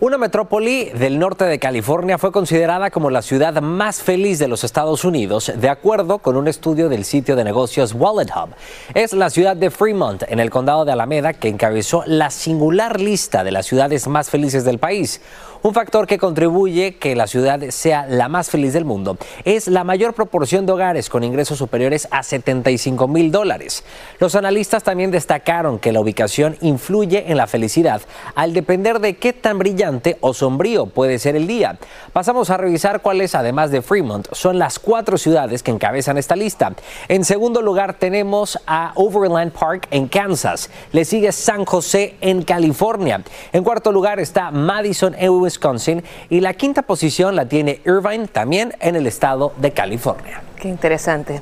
Una 0.00 0.16
metrópoli 0.16 0.90
del 0.90 1.18
norte 1.18 1.44
de 1.44 1.58
California 1.58 2.18
fue 2.18 2.30
considerada 2.30 2.92
como 2.92 3.10
la 3.10 3.20
ciudad 3.20 3.60
más 3.60 4.00
feliz 4.00 4.38
de 4.38 4.46
los 4.46 4.62
Estados 4.62 5.04
Unidos, 5.04 5.52
de 5.56 5.68
acuerdo 5.68 6.18
con 6.18 6.36
un 6.36 6.46
estudio 6.46 6.88
del 6.88 7.04
sitio 7.04 7.34
de 7.34 7.42
negocios 7.42 7.94
Wallet 7.94 8.30
Hub. 8.30 8.50
Es 8.94 9.12
la 9.12 9.28
ciudad 9.28 9.56
de 9.56 9.72
Fremont, 9.72 10.22
en 10.28 10.38
el 10.38 10.50
condado 10.50 10.84
de 10.84 10.92
Alameda, 10.92 11.32
que 11.32 11.48
encabezó 11.48 12.04
la 12.06 12.30
singular 12.30 13.00
lista 13.00 13.42
de 13.42 13.50
las 13.50 13.66
ciudades 13.66 14.06
más 14.06 14.30
felices 14.30 14.64
del 14.64 14.78
país. 14.78 15.20
Un 15.60 15.74
factor 15.74 16.06
que 16.06 16.18
contribuye 16.18 16.96
que 16.98 17.16
la 17.16 17.26
ciudad 17.26 17.60
sea 17.70 18.06
la 18.06 18.28
más 18.28 18.48
feliz 18.48 18.72
del 18.72 18.84
mundo 18.84 19.18
es 19.44 19.66
la 19.66 19.82
mayor 19.82 20.14
proporción 20.14 20.66
de 20.66 20.72
hogares 20.72 21.08
con 21.08 21.24
ingresos 21.24 21.58
superiores 21.58 22.06
a 22.12 22.22
75 22.22 23.08
mil 23.08 23.32
dólares. 23.32 23.82
Los 24.20 24.36
analistas 24.36 24.84
también 24.84 25.10
destacaron 25.10 25.80
que 25.80 25.90
la 25.90 26.00
ubicación 26.00 26.56
influye 26.60 27.24
en 27.32 27.36
la 27.36 27.48
felicidad 27.48 28.02
al 28.36 28.52
depender 28.52 29.00
de 29.00 29.16
qué 29.16 29.32
tan 29.32 29.58
brillante 29.58 30.16
o 30.20 30.32
sombrío 30.32 30.86
puede 30.86 31.18
ser 31.18 31.34
el 31.34 31.48
día. 31.48 31.76
Pasamos 32.12 32.50
a 32.50 32.56
revisar 32.56 33.02
cuáles, 33.02 33.34
además 33.34 33.72
de 33.72 33.82
Fremont, 33.82 34.28
son 34.30 34.60
las 34.60 34.78
cuatro 34.78 35.18
ciudades 35.18 35.64
que 35.64 35.72
encabezan 35.72 36.18
esta 36.18 36.36
lista. 36.36 36.72
En 37.08 37.24
segundo 37.24 37.62
lugar 37.62 37.94
tenemos 37.94 38.60
a 38.68 38.92
Overland 38.94 39.50
Park 39.50 39.88
en 39.90 40.06
Kansas. 40.06 40.70
Le 40.92 41.04
sigue 41.04 41.32
San 41.32 41.64
José 41.64 42.14
en 42.20 42.42
California. 42.42 43.24
En 43.52 43.64
cuarto 43.64 43.90
lugar 43.90 44.20
está 44.20 44.52
Madison 44.52 45.16
Wisconsin 45.48 46.04
y 46.28 46.40
la 46.40 46.52
quinta 46.54 46.82
posición 46.82 47.34
la 47.34 47.48
tiene 47.48 47.80
Irvine 47.86 48.28
también 48.28 48.74
en 48.80 48.96
el 48.96 49.06
estado 49.06 49.52
de 49.56 49.72
California. 49.72 50.42
Qué 50.56 50.68
interesante. 50.68 51.40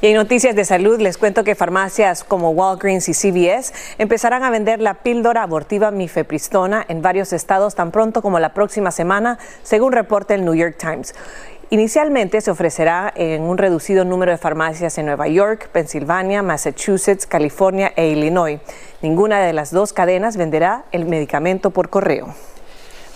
Y 0.00 0.08
en 0.08 0.14
noticias 0.14 0.54
de 0.54 0.64
salud 0.64 1.00
les 1.00 1.16
cuento 1.16 1.42
que 1.42 1.54
farmacias 1.54 2.22
como 2.22 2.50
Walgreens 2.50 3.08
y 3.08 3.14
CVS 3.14 3.72
empezarán 3.98 4.44
a 4.44 4.50
vender 4.50 4.80
la 4.80 4.94
píldora 4.94 5.42
abortiva 5.42 5.90
mifepristona 5.90 6.84
en 6.86 7.02
varios 7.02 7.32
estados 7.32 7.74
tan 7.74 7.90
pronto 7.90 8.20
como 8.22 8.38
la 8.38 8.52
próxima 8.52 8.90
semana, 8.90 9.38
según 9.62 9.92
reporta 9.92 10.34
el 10.34 10.44
New 10.44 10.54
York 10.54 10.76
Times. 10.78 11.14
Inicialmente 11.70 12.40
se 12.40 12.50
ofrecerá 12.50 13.12
en 13.14 13.42
un 13.42 13.58
reducido 13.58 14.04
número 14.04 14.32
de 14.32 14.38
farmacias 14.38 14.96
en 14.96 15.04
Nueva 15.04 15.28
York, 15.28 15.68
Pensilvania, 15.70 16.42
Massachusetts, 16.42 17.26
California 17.26 17.92
e 17.94 18.08
Illinois. 18.08 18.60
Ninguna 19.02 19.40
de 19.40 19.52
las 19.52 19.70
dos 19.70 19.92
cadenas 19.92 20.36
venderá 20.38 20.84
el 20.92 21.04
medicamento 21.04 21.70
por 21.70 21.90
correo. 21.90 22.34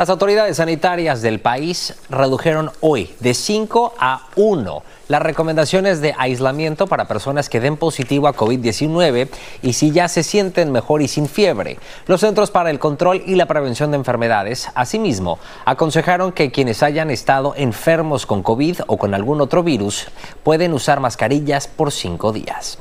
Las 0.02 0.10
autoridades 0.10 0.56
sanitarias 0.56 1.22
del 1.22 1.38
país 1.38 1.94
redujeron 2.10 2.72
hoy 2.80 3.14
de 3.20 3.34
5 3.34 3.94
a 3.96 4.26
1 4.34 4.82
las 5.06 5.22
recomendaciones 5.22 6.00
de 6.00 6.12
aislamiento 6.18 6.88
para 6.88 7.06
personas 7.06 7.48
que 7.48 7.60
den 7.60 7.76
positivo 7.76 8.26
a 8.26 8.34
COVID-19 8.34 9.28
y 9.62 9.74
si 9.74 9.92
ya 9.92 10.08
se 10.08 10.24
sienten 10.24 10.72
mejor 10.72 11.02
y 11.02 11.06
sin 11.06 11.28
fiebre. 11.28 11.78
Los 12.08 12.22
Centros 12.22 12.50
para 12.50 12.70
el 12.70 12.80
Control 12.80 13.22
y 13.24 13.36
la 13.36 13.46
Prevención 13.46 13.92
de 13.92 13.98
Enfermedades, 13.98 14.70
asimismo, 14.74 15.38
aconsejaron 15.66 16.32
que 16.32 16.50
quienes 16.50 16.82
hayan 16.82 17.12
estado 17.12 17.54
enfermos 17.56 18.26
con 18.26 18.42
COVID 18.42 18.80
o 18.88 18.96
con 18.96 19.14
algún 19.14 19.40
otro 19.40 19.62
virus 19.62 20.08
pueden 20.42 20.72
usar 20.72 20.98
mascarillas 20.98 21.68
por 21.68 21.92
cinco 21.92 22.32
días. 22.32 22.76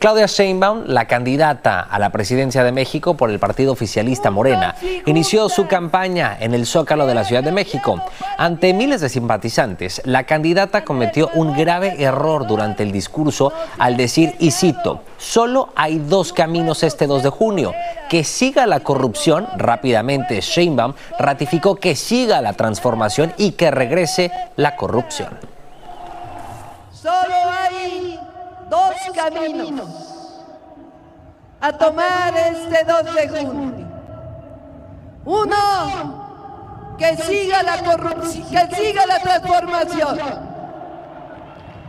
Claudia 0.00 0.24
Sheinbaum, 0.24 0.84
la 0.86 1.04
candidata 1.04 1.80
a 1.80 1.98
la 1.98 2.08
presidencia 2.08 2.64
de 2.64 2.72
México 2.72 3.18
por 3.18 3.28
el 3.28 3.38
partido 3.38 3.72
oficialista 3.72 4.30
Morena, 4.30 4.74
inició 5.04 5.50
su 5.50 5.66
campaña 5.66 6.38
en 6.40 6.54
el 6.54 6.64
Zócalo 6.64 7.06
de 7.06 7.14
la 7.14 7.22
Ciudad 7.22 7.44
de 7.44 7.52
México. 7.52 8.02
Ante 8.38 8.72
miles 8.72 9.02
de 9.02 9.10
simpatizantes, 9.10 10.00
la 10.06 10.24
candidata 10.24 10.86
cometió 10.86 11.28
un 11.34 11.54
grave 11.54 12.02
error 12.02 12.46
durante 12.46 12.82
el 12.82 12.92
discurso 12.92 13.52
al 13.76 13.98
decir, 13.98 14.36
y 14.38 14.52
cito, 14.52 15.02
solo 15.18 15.68
hay 15.76 15.98
dos 15.98 16.32
caminos 16.32 16.82
este 16.82 17.06
2 17.06 17.22
de 17.22 17.28
junio, 17.28 17.74
que 18.08 18.24
siga 18.24 18.66
la 18.66 18.80
corrupción, 18.80 19.48
rápidamente 19.58 20.40
Sheinbaum 20.40 20.94
ratificó 21.18 21.76
que 21.76 21.94
siga 21.94 22.40
la 22.40 22.54
transformación 22.54 23.34
y 23.36 23.52
que 23.52 23.70
regrese 23.70 24.32
la 24.56 24.76
corrupción. 24.76 25.49
Dos 28.70 28.94
caminos 29.14 29.88
a 31.60 31.72
tomar 31.72 32.34
este 32.36 32.84
2 32.84 33.14
de 33.14 33.28
junio. 33.28 33.86
Uno, 35.26 36.96
que 36.96 37.16
siga 37.16 37.62
la 37.62 37.78
corrupción, 37.82 38.48
que 38.48 38.76
siga 38.76 39.04
la 39.06 39.20
transformación. 39.20 40.18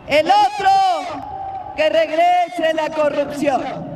El 0.08 0.28
otro, 0.28 0.70
que 1.78 1.90
regrese 1.90 2.74
la 2.74 2.90
corrupción. 2.90 3.92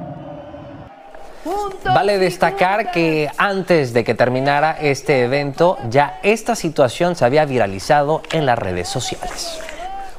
Vale 1.84 2.18
destacar 2.18 2.92
que 2.92 3.30
antes 3.38 3.94
de 3.94 4.04
que 4.04 4.16
terminara 4.16 4.78
este 4.80 5.24
evento, 5.24 5.78
ya 5.90 6.20
esta 6.24 6.56
situación 6.56 7.16
se 7.16 7.26
había 7.26 7.46
viralizado 7.46 8.24
en 8.32 8.46
las 8.46 8.58
redes 8.58 8.88
sociales. 8.88 9.60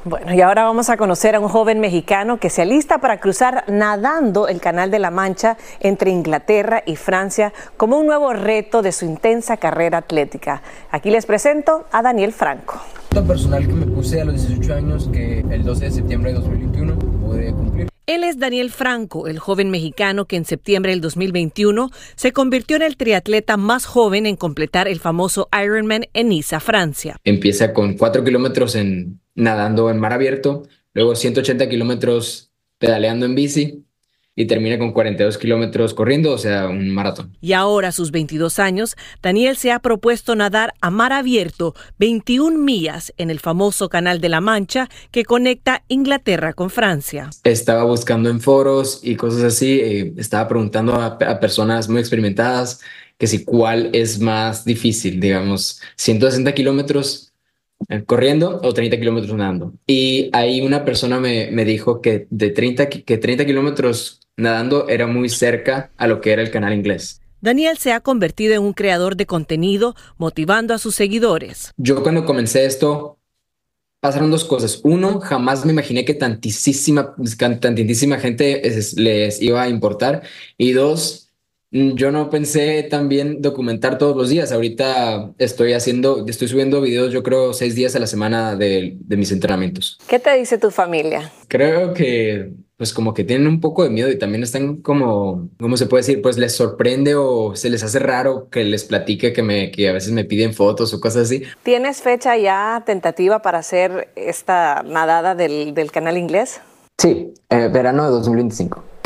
Bueno, 0.03 0.33
y 0.33 0.41
ahora 0.41 0.63
vamos 0.63 0.89
a 0.89 0.97
conocer 0.97 1.35
a 1.35 1.39
un 1.39 1.49
joven 1.49 1.79
mexicano 1.79 2.39
que 2.39 2.49
se 2.49 2.61
alista 2.61 2.99
para 2.99 3.19
cruzar 3.19 3.63
nadando 3.67 4.47
el 4.47 4.61
Canal 4.61 4.91
de 4.91 4.99
la 4.99 5.11
Mancha 5.11 5.57
entre 5.79 6.11
Inglaterra 6.11 6.83
y 6.85 6.95
Francia 6.95 7.53
como 7.75 7.97
un 7.97 8.05
nuevo 8.05 8.33
reto 8.33 8.81
de 8.81 8.91
su 8.91 9.05
intensa 9.05 9.57
carrera 9.57 9.97
atlética. 9.99 10.61
Aquí 10.91 11.09
les 11.09 11.25
presento 11.25 11.85
a 11.91 12.01
Daniel 12.01 12.31
Franco. 12.31 12.81
personal 13.27 13.67
que 13.67 13.73
me 13.73 13.87
puse 13.87 14.21
a 14.21 14.25
los 14.25 14.47
18 14.47 14.73
años 14.73 15.09
que 15.11 15.39
el 15.39 15.63
12 15.63 15.85
de 15.85 15.91
septiembre 15.91 16.33
de 16.33 16.39
2021 16.39 16.99
pude 16.99 17.51
cumplir. 17.51 17.87
Él 18.05 18.23
es 18.23 18.39
Daniel 18.39 18.71
Franco, 18.71 19.27
el 19.27 19.37
joven 19.37 19.69
mexicano 19.69 20.25
que 20.25 20.37
en 20.37 20.45
septiembre 20.45 20.91
del 20.91 21.01
2021 21.01 21.89
se 22.15 22.31
convirtió 22.31 22.77
en 22.77 22.83
el 22.83 22.95
triatleta 22.95 23.57
más 23.57 23.85
joven 23.85 24.25
en 24.25 24.37
completar 24.37 24.87
el 24.87 25.01
famoso 25.01 25.49
Ironman 25.61 26.05
en 26.13 26.29
Niza, 26.29 26.61
Francia. 26.61 27.17
Empieza 27.25 27.73
con 27.73 27.97
4 27.97 28.23
kilómetros 28.23 28.75
en 28.75 29.19
nadando 29.37 29.89
en 29.89 29.99
mar 29.99 30.11
abierto, 30.11 30.63
luego 30.93 31.15
180 31.15 31.69
kilómetros 31.69 32.51
pedaleando 32.77 33.25
en 33.25 33.35
bici 33.35 33.83
y 34.35 34.45
termina 34.45 34.77
con 34.77 34.91
42 34.91 35.37
kilómetros 35.39 35.95
corriendo, 35.95 36.31
o 36.31 36.37
sea, 36.37 36.67
un 36.67 36.91
maratón. 36.91 37.35
Y 37.41 37.53
ahora, 37.53 37.87
a 37.87 37.91
sus 37.91 38.11
22 38.11 38.59
años, 38.59 38.95
Daniel 39.21 39.57
se 39.57 39.71
ha 39.71 39.79
propuesto 39.79 40.35
nadar 40.35 40.75
a 40.79 40.91
mar 40.91 41.11
abierto 41.11 41.73
21 41.97 42.59
millas 42.59 43.11
en 43.17 43.31
el 43.31 43.39
famoso 43.39 43.89
Canal 43.89 44.21
de 44.21 44.29
la 44.29 44.39
Mancha 44.39 44.89
que 45.09 45.25
conecta 45.25 45.83
Inglaterra 45.87 46.53
con 46.53 46.69
Francia. 46.69 47.31
Estaba 47.43 47.83
buscando 47.83 48.29
en 48.29 48.39
foros 48.39 48.99
y 49.01 49.15
cosas 49.15 49.41
así, 49.41 49.79
eh, 49.79 50.13
estaba 50.17 50.47
preguntando 50.47 50.93
a, 50.93 51.05
a 51.07 51.39
personas 51.39 51.89
muy 51.89 51.99
experimentadas 51.99 52.81
que 53.17 53.25
si 53.25 53.43
cuál 53.43 53.89
es 53.93 54.19
más 54.19 54.65
difícil, 54.65 55.19
digamos, 55.19 55.81
160 55.95 56.53
kilómetros 56.53 57.26
corriendo 58.05 58.59
o 58.63 58.73
30 58.73 58.97
kilómetros 58.97 59.33
nadando. 59.35 59.73
Y 59.85 60.29
ahí 60.33 60.61
una 60.61 60.85
persona 60.85 61.19
me, 61.19 61.49
me 61.51 61.65
dijo 61.65 62.01
que 62.01 62.27
de 62.29 62.49
30, 62.49 62.89
que 62.89 63.17
30 63.17 63.45
kilómetros 63.45 64.21
nadando 64.35 64.87
era 64.87 65.07
muy 65.07 65.29
cerca 65.29 65.91
a 65.97 66.07
lo 66.07 66.21
que 66.21 66.31
era 66.31 66.41
el 66.41 66.51
canal 66.51 66.73
inglés. 66.73 67.21
Daniel 67.41 67.77
se 67.77 67.93
ha 67.93 67.99
convertido 67.99 68.55
en 68.55 68.61
un 68.61 68.73
creador 68.73 69.15
de 69.15 69.25
contenido, 69.25 69.95
motivando 70.17 70.73
a 70.73 70.79
sus 70.79 70.95
seguidores. 70.95 71.71
Yo 71.77 72.01
cuando 72.01 72.25
comencé 72.25 72.65
esto, 72.65 73.19
pasaron 73.99 74.31
dos 74.31 74.43
cosas. 74.43 74.81
Uno, 74.83 75.19
jamás 75.19 75.65
me 75.65 75.71
imaginé 75.71 76.03
que 76.03 76.13
tantísima, 76.13 77.15
tantísima 77.59 78.17
gente 78.17 78.61
les 78.95 79.41
iba 79.41 79.61
a 79.61 79.69
importar. 79.69 80.23
Y 80.57 80.71
dos, 80.71 81.26
yo 81.71 82.11
no 82.11 82.29
pensé 82.29 82.83
también 82.83 83.41
documentar 83.41 83.97
todos 83.97 84.15
los 84.15 84.29
días. 84.29 84.51
Ahorita 84.51 85.31
estoy 85.37 85.73
haciendo, 85.73 86.25
estoy 86.27 86.47
subiendo 86.47 86.81
videos, 86.81 87.11
yo 87.11 87.23
creo, 87.23 87.53
seis 87.53 87.75
días 87.75 87.95
a 87.95 87.99
la 87.99 88.07
semana 88.07 88.55
de, 88.55 88.95
de, 88.99 89.17
mis 89.17 89.31
entrenamientos. 89.31 89.99
¿Qué 90.07 90.19
te 90.19 90.33
dice 90.37 90.57
tu 90.57 90.71
familia? 90.71 91.31
Creo 91.49 91.93
que, 91.93 92.51
pues, 92.77 92.93
como 92.93 93.13
que 93.13 93.25
tienen 93.25 93.47
un 93.47 93.59
poco 93.59 93.83
de 93.83 93.89
miedo 93.89 94.09
y 94.09 94.17
también 94.17 94.43
están 94.43 94.77
como, 94.77 95.49
¿cómo 95.59 95.75
se 95.75 95.87
puede 95.87 96.03
decir? 96.03 96.21
Pues 96.21 96.37
les 96.37 96.55
sorprende 96.55 97.15
o 97.15 97.55
se 97.55 97.69
les 97.69 97.83
hace 97.83 97.99
raro 97.99 98.47
que 98.49 98.63
les 98.63 98.85
platique 98.85 99.33
que, 99.33 99.43
me, 99.43 99.71
que 99.71 99.89
a 99.89 99.93
veces 99.93 100.13
me 100.13 100.23
piden 100.23 100.53
fotos 100.53 100.93
o 100.93 101.01
cosas 101.01 101.23
así. 101.23 101.43
¿Tienes 101.63 102.01
fecha 102.01 102.37
ya 102.37 102.83
tentativa 102.85 103.41
para 103.41 103.59
hacer 103.59 104.09
esta 104.15 104.83
nadada 104.83 105.35
del, 105.35 105.73
del 105.73 105.91
canal 105.91 106.17
inglés? 106.17 106.61
Sí, 106.97 107.33
eh, 107.49 107.69
verano 107.71 108.05
de 108.05 108.11
2025 108.11 108.96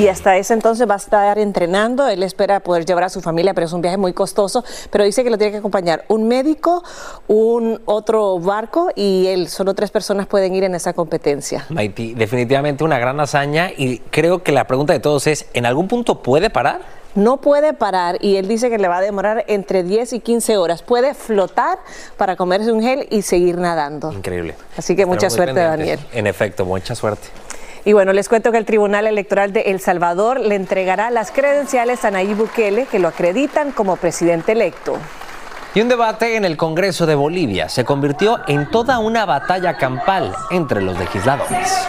y 0.00 0.08
hasta 0.08 0.38
ese 0.38 0.54
entonces 0.54 0.88
va 0.88 0.94
a 0.94 0.96
estar 0.96 1.38
entrenando. 1.38 2.08
Él 2.08 2.22
espera 2.22 2.60
poder 2.60 2.86
llevar 2.86 3.04
a 3.04 3.08
su 3.10 3.20
familia, 3.20 3.52
pero 3.52 3.66
es 3.66 3.72
un 3.74 3.82
viaje 3.82 3.98
muy 3.98 4.14
costoso. 4.14 4.64
Pero 4.90 5.04
dice 5.04 5.22
que 5.22 5.28
lo 5.28 5.36
tiene 5.36 5.52
que 5.52 5.58
acompañar 5.58 6.06
un 6.08 6.26
médico, 6.26 6.82
un 7.28 7.82
otro 7.84 8.38
barco 8.38 8.88
y 8.94 9.26
él. 9.26 9.48
Solo 9.48 9.74
tres 9.74 9.90
personas 9.90 10.26
pueden 10.26 10.54
ir 10.54 10.64
en 10.64 10.74
esa 10.74 10.94
competencia. 10.94 11.66
Maiti, 11.68 12.14
definitivamente 12.14 12.82
una 12.82 12.98
gran 12.98 13.20
hazaña 13.20 13.70
y 13.76 13.98
creo 13.98 14.42
que 14.42 14.52
la 14.52 14.66
pregunta 14.66 14.94
de 14.94 15.00
todos 15.00 15.26
es, 15.26 15.46
¿en 15.52 15.66
algún 15.66 15.86
punto 15.86 16.22
puede 16.22 16.48
parar? 16.48 16.80
No 17.14 17.38
puede 17.38 17.74
parar 17.74 18.18
y 18.20 18.36
él 18.36 18.48
dice 18.48 18.70
que 18.70 18.78
le 18.78 18.88
va 18.88 18.98
a 18.98 19.00
demorar 19.02 19.44
entre 19.48 19.82
10 19.82 20.14
y 20.14 20.20
15 20.20 20.56
horas. 20.56 20.82
Puede 20.82 21.12
flotar 21.12 21.78
para 22.16 22.36
comerse 22.36 22.72
un 22.72 22.80
gel 22.80 23.06
y 23.10 23.20
seguir 23.20 23.58
nadando. 23.58 24.12
Increíble. 24.12 24.54
Así 24.78 24.96
que 24.96 25.04
mucha 25.04 25.28
suerte, 25.28 25.60
Daniel. 25.60 26.00
En 26.12 26.26
efecto, 26.26 26.64
mucha 26.64 26.94
suerte. 26.94 27.28
Y 27.84 27.92
bueno, 27.92 28.12
les 28.12 28.28
cuento 28.28 28.52
que 28.52 28.58
el 28.58 28.66
Tribunal 28.66 29.06
Electoral 29.06 29.52
de 29.52 29.62
El 29.62 29.80
Salvador 29.80 30.40
le 30.40 30.54
entregará 30.54 31.10
las 31.10 31.30
credenciales 31.30 32.04
a 32.04 32.10
Nayib 32.10 32.36
Bukele 32.36 32.86
que 32.86 32.98
lo 32.98 33.08
acreditan 33.08 33.72
como 33.72 33.96
presidente 33.96 34.52
electo. 34.52 34.98
Y 35.74 35.80
un 35.80 35.88
debate 35.88 36.36
en 36.36 36.44
el 36.44 36.56
Congreso 36.56 37.06
de 37.06 37.14
Bolivia 37.14 37.68
se 37.68 37.84
convirtió 37.84 38.40
en 38.48 38.68
toda 38.70 38.98
una 38.98 39.24
batalla 39.24 39.76
campal 39.76 40.34
entre 40.50 40.82
los 40.82 40.98
legisladores. 40.98 41.88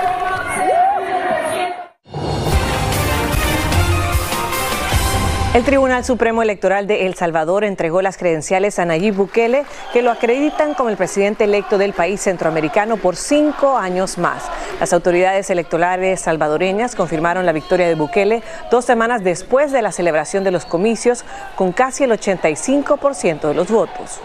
El 5.54 5.66
Tribunal 5.66 6.06
Supremo 6.06 6.42
Electoral 6.42 6.88
de 6.88 7.06
El 7.06 7.16
Salvador 7.16 7.66
entregó 7.66 8.02
las 8.02 8.16
credenciales 8.16 8.80
a 8.80 8.86
Nayib 8.86 9.16
Bukele, 9.16 9.66
que 9.92 10.02
lo 10.02 10.10
acreditan 10.10 10.76
como 10.76 10.90
el 10.90 10.96
presidente 10.96 11.44
electo 11.44 11.78
del 11.78 11.92
país 11.92 12.22
centroamericano 12.22 12.96
por 12.96 13.18
cinco 13.18 13.78
años 13.78 14.18
más. 14.18 14.46
Las 14.80 14.94
autoridades 14.94 15.50
electorales 15.50 16.22
salvadoreñas 16.22 16.96
confirmaron 16.96 17.46
la 17.46 17.52
victoria 17.52 17.90
de 17.90 17.96
Bukele 17.96 18.44
dos 18.72 18.86
semanas 18.86 19.26
después 19.26 19.74
de 19.74 19.82
la 19.82 19.92
celebración 19.92 20.46
de 20.46 20.52
los 20.52 20.64
comicios, 20.64 21.26
con 21.58 21.74
casi 21.74 22.06
el 22.06 22.12
85% 22.12 23.50
de 23.50 23.54
los 23.54 23.70
votos. 23.70 24.22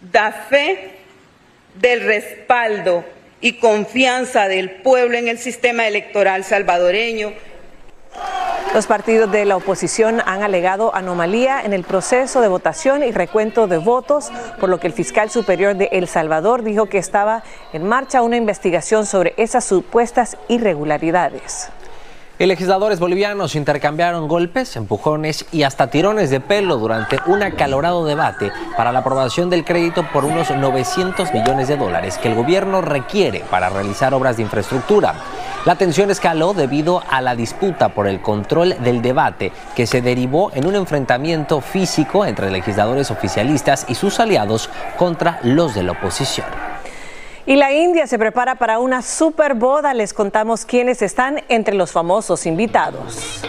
da 0.00 0.32
fe 0.32 0.96
del 1.80 2.00
respaldo 2.00 3.04
y 3.40 3.54
confianza 3.54 4.48
del 4.48 4.70
pueblo 4.70 5.16
en 5.16 5.28
el 5.28 5.38
sistema 5.38 5.86
electoral 5.86 6.44
salvadoreño. 6.44 7.32
Los 8.72 8.86
partidos 8.86 9.32
de 9.32 9.44
la 9.44 9.56
oposición 9.56 10.22
han 10.24 10.44
alegado 10.44 10.94
anomalía 10.94 11.60
en 11.60 11.72
el 11.72 11.82
proceso 11.82 12.40
de 12.40 12.46
votación 12.46 13.02
y 13.02 13.10
recuento 13.10 13.66
de 13.66 13.78
votos, 13.78 14.30
por 14.60 14.68
lo 14.68 14.78
que 14.78 14.86
el 14.86 14.92
fiscal 14.92 15.28
superior 15.28 15.74
de 15.74 15.88
El 15.90 16.06
Salvador 16.06 16.62
dijo 16.62 16.86
que 16.86 16.98
estaba 16.98 17.42
en 17.72 17.88
marcha 17.88 18.22
una 18.22 18.36
investigación 18.36 19.06
sobre 19.06 19.34
esas 19.38 19.64
supuestas 19.64 20.36
irregularidades. 20.46 21.70
Y 22.40 22.46
legisladores 22.46 23.00
bolivianos 23.00 23.54
intercambiaron 23.54 24.26
golpes, 24.26 24.74
empujones 24.74 25.44
y 25.52 25.64
hasta 25.64 25.90
tirones 25.90 26.30
de 26.30 26.40
pelo 26.40 26.78
durante 26.78 27.18
un 27.26 27.42
acalorado 27.42 28.06
debate 28.06 28.50
para 28.78 28.92
la 28.92 29.00
aprobación 29.00 29.50
del 29.50 29.62
crédito 29.62 30.06
por 30.10 30.24
unos 30.24 30.50
900 30.50 31.34
millones 31.34 31.68
de 31.68 31.76
dólares 31.76 32.16
que 32.16 32.28
el 32.28 32.34
gobierno 32.34 32.80
requiere 32.80 33.40
para 33.50 33.68
realizar 33.68 34.14
obras 34.14 34.38
de 34.38 34.44
infraestructura. 34.44 35.16
La 35.66 35.76
tensión 35.76 36.10
escaló 36.10 36.54
debido 36.54 37.02
a 37.10 37.20
la 37.20 37.36
disputa 37.36 37.90
por 37.90 38.06
el 38.08 38.22
control 38.22 38.74
del 38.82 39.02
debate 39.02 39.52
que 39.76 39.86
se 39.86 40.00
derivó 40.00 40.50
en 40.54 40.66
un 40.66 40.76
enfrentamiento 40.76 41.60
físico 41.60 42.24
entre 42.24 42.50
legisladores 42.50 43.10
oficialistas 43.10 43.84
y 43.86 43.94
sus 43.96 44.18
aliados 44.18 44.70
contra 44.96 45.40
los 45.42 45.74
de 45.74 45.82
la 45.82 45.92
oposición. 45.92 46.69
Y 47.50 47.56
la 47.56 47.72
India 47.72 48.06
se 48.06 48.16
prepara 48.16 48.54
para 48.54 48.78
una 48.78 49.02
super 49.02 49.54
boda. 49.54 49.92
Les 49.92 50.14
contamos 50.14 50.64
quiénes 50.64 51.02
están 51.02 51.42
entre 51.48 51.74
los 51.74 51.90
famosos 51.90 52.46
invitados. 52.46 53.42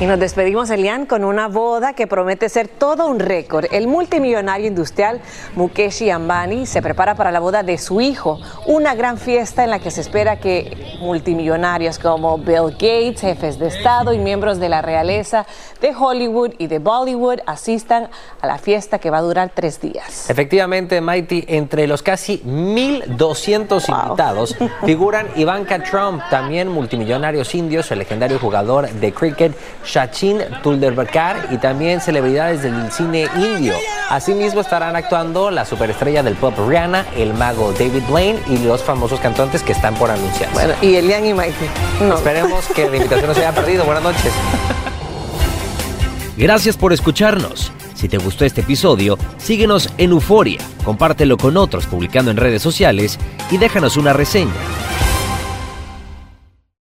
Y 0.00 0.06
nos 0.06 0.20
despedimos, 0.20 0.70
Elian, 0.70 1.06
con 1.06 1.24
una 1.24 1.48
boda 1.48 1.92
que 1.92 2.06
promete 2.06 2.48
ser 2.48 2.68
todo 2.68 3.08
un 3.08 3.18
récord. 3.18 3.66
El 3.72 3.88
multimillonario 3.88 4.68
industrial 4.68 5.20
Mukesh 5.56 6.08
Ambani 6.12 6.66
se 6.66 6.80
prepara 6.80 7.16
para 7.16 7.32
la 7.32 7.40
boda 7.40 7.64
de 7.64 7.78
su 7.78 8.00
hijo, 8.00 8.38
una 8.66 8.94
gran 8.94 9.18
fiesta 9.18 9.64
en 9.64 9.70
la 9.70 9.80
que 9.80 9.90
se 9.90 10.02
espera 10.02 10.38
que 10.38 10.96
multimillonarios 11.00 11.98
como 11.98 12.38
Bill 12.38 12.70
Gates, 12.74 13.22
jefes 13.22 13.58
de 13.58 13.66
Estado 13.66 14.12
y 14.12 14.18
miembros 14.18 14.60
de 14.60 14.68
la 14.68 14.82
realeza 14.82 15.46
de 15.80 15.92
Hollywood 15.92 16.52
y 16.58 16.68
de 16.68 16.78
Bollywood 16.78 17.40
asistan 17.44 18.08
a 18.40 18.46
la 18.46 18.58
fiesta 18.58 19.00
que 19.00 19.10
va 19.10 19.18
a 19.18 19.22
durar 19.22 19.50
tres 19.52 19.80
días. 19.80 20.30
Efectivamente, 20.30 21.00
Mighty, 21.00 21.44
entre 21.48 21.88
los 21.88 22.04
casi 22.04 22.40
1.200 22.46 23.88
invitados 23.88 24.56
figuran 24.86 25.26
Ivanka 25.34 25.82
Trump, 25.82 26.22
también 26.30 26.68
multimillonarios 26.68 27.52
indios, 27.56 27.90
el 27.90 27.98
legendario 27.98 28.38
jugador 28.38 28.88
de 28.88 29.12
cricket 29.12 29.56
Sachin 29.88 30.42
Tulderberkar 30.62 31.48
y 31.50 31.58
también 31.58 32.00
celebridades 32.00 32.62
del 32.62 32.90
cine 32.92 33.28
indio. 33.36 33.74
Asimismo 34.10 34.60
estarán 34.60 34.96
actuando 34.96 35.50
la 35.50 35.64
superestrella 35.64 36.22
del 36.22 36.34
pop 36.34 36.54
Rihanna, 36.68 37.06
el 37.16 37.34
mago 37.34 37.72
David 37.72 38.02
Blaine 38.08 38.38
y 38.48 38.58
los 38.58 38.82
famosos 38.82 39.20
cantantes 39.20 39.62
que 39.62 39.72
están 39.72 39.94
por 39.94 40.10
anunciarse. 40.10 40.54
Bueno, 40.54 40.74
y 40.82 40.96
Elian 40.96 41.26
y 41.26 41.34
Mikey. 41.34 41.68
Esperemos 42.14 42.66
que 42.68 42.88
la 42.88 42.96
invitación 42.96 43.28
no 43.28 43.34
se 43.34 43.40
haya 43.40 43.54
perdido. 43.54 43.84
Buenas 43.84 44.02
noches. 44.02 44.32
Gracias 46.36 46.76
por 46.76 46.92
escucharnos. 46.92 47.72
Si 47.94 48.08
te 48.08 48.18
gustó 48.18 48.44
este 48.44 48.60
episodio, 48.60 49.18
síguenos 49.38 49.90
en 49.98 50.12
Euforia, 50.12 50.60
compártelo 50.84 51.36
con 51.36 51.56
otros 51.56 51.86
publicando 51.86 52.30
en 52.30 52.36
redes 52.36 52.62
sociales 52.62 53.18
y 53.50 53.56
déjanos 53.56 53.96
una 53.96 54.12
reseña. 54.12 54.52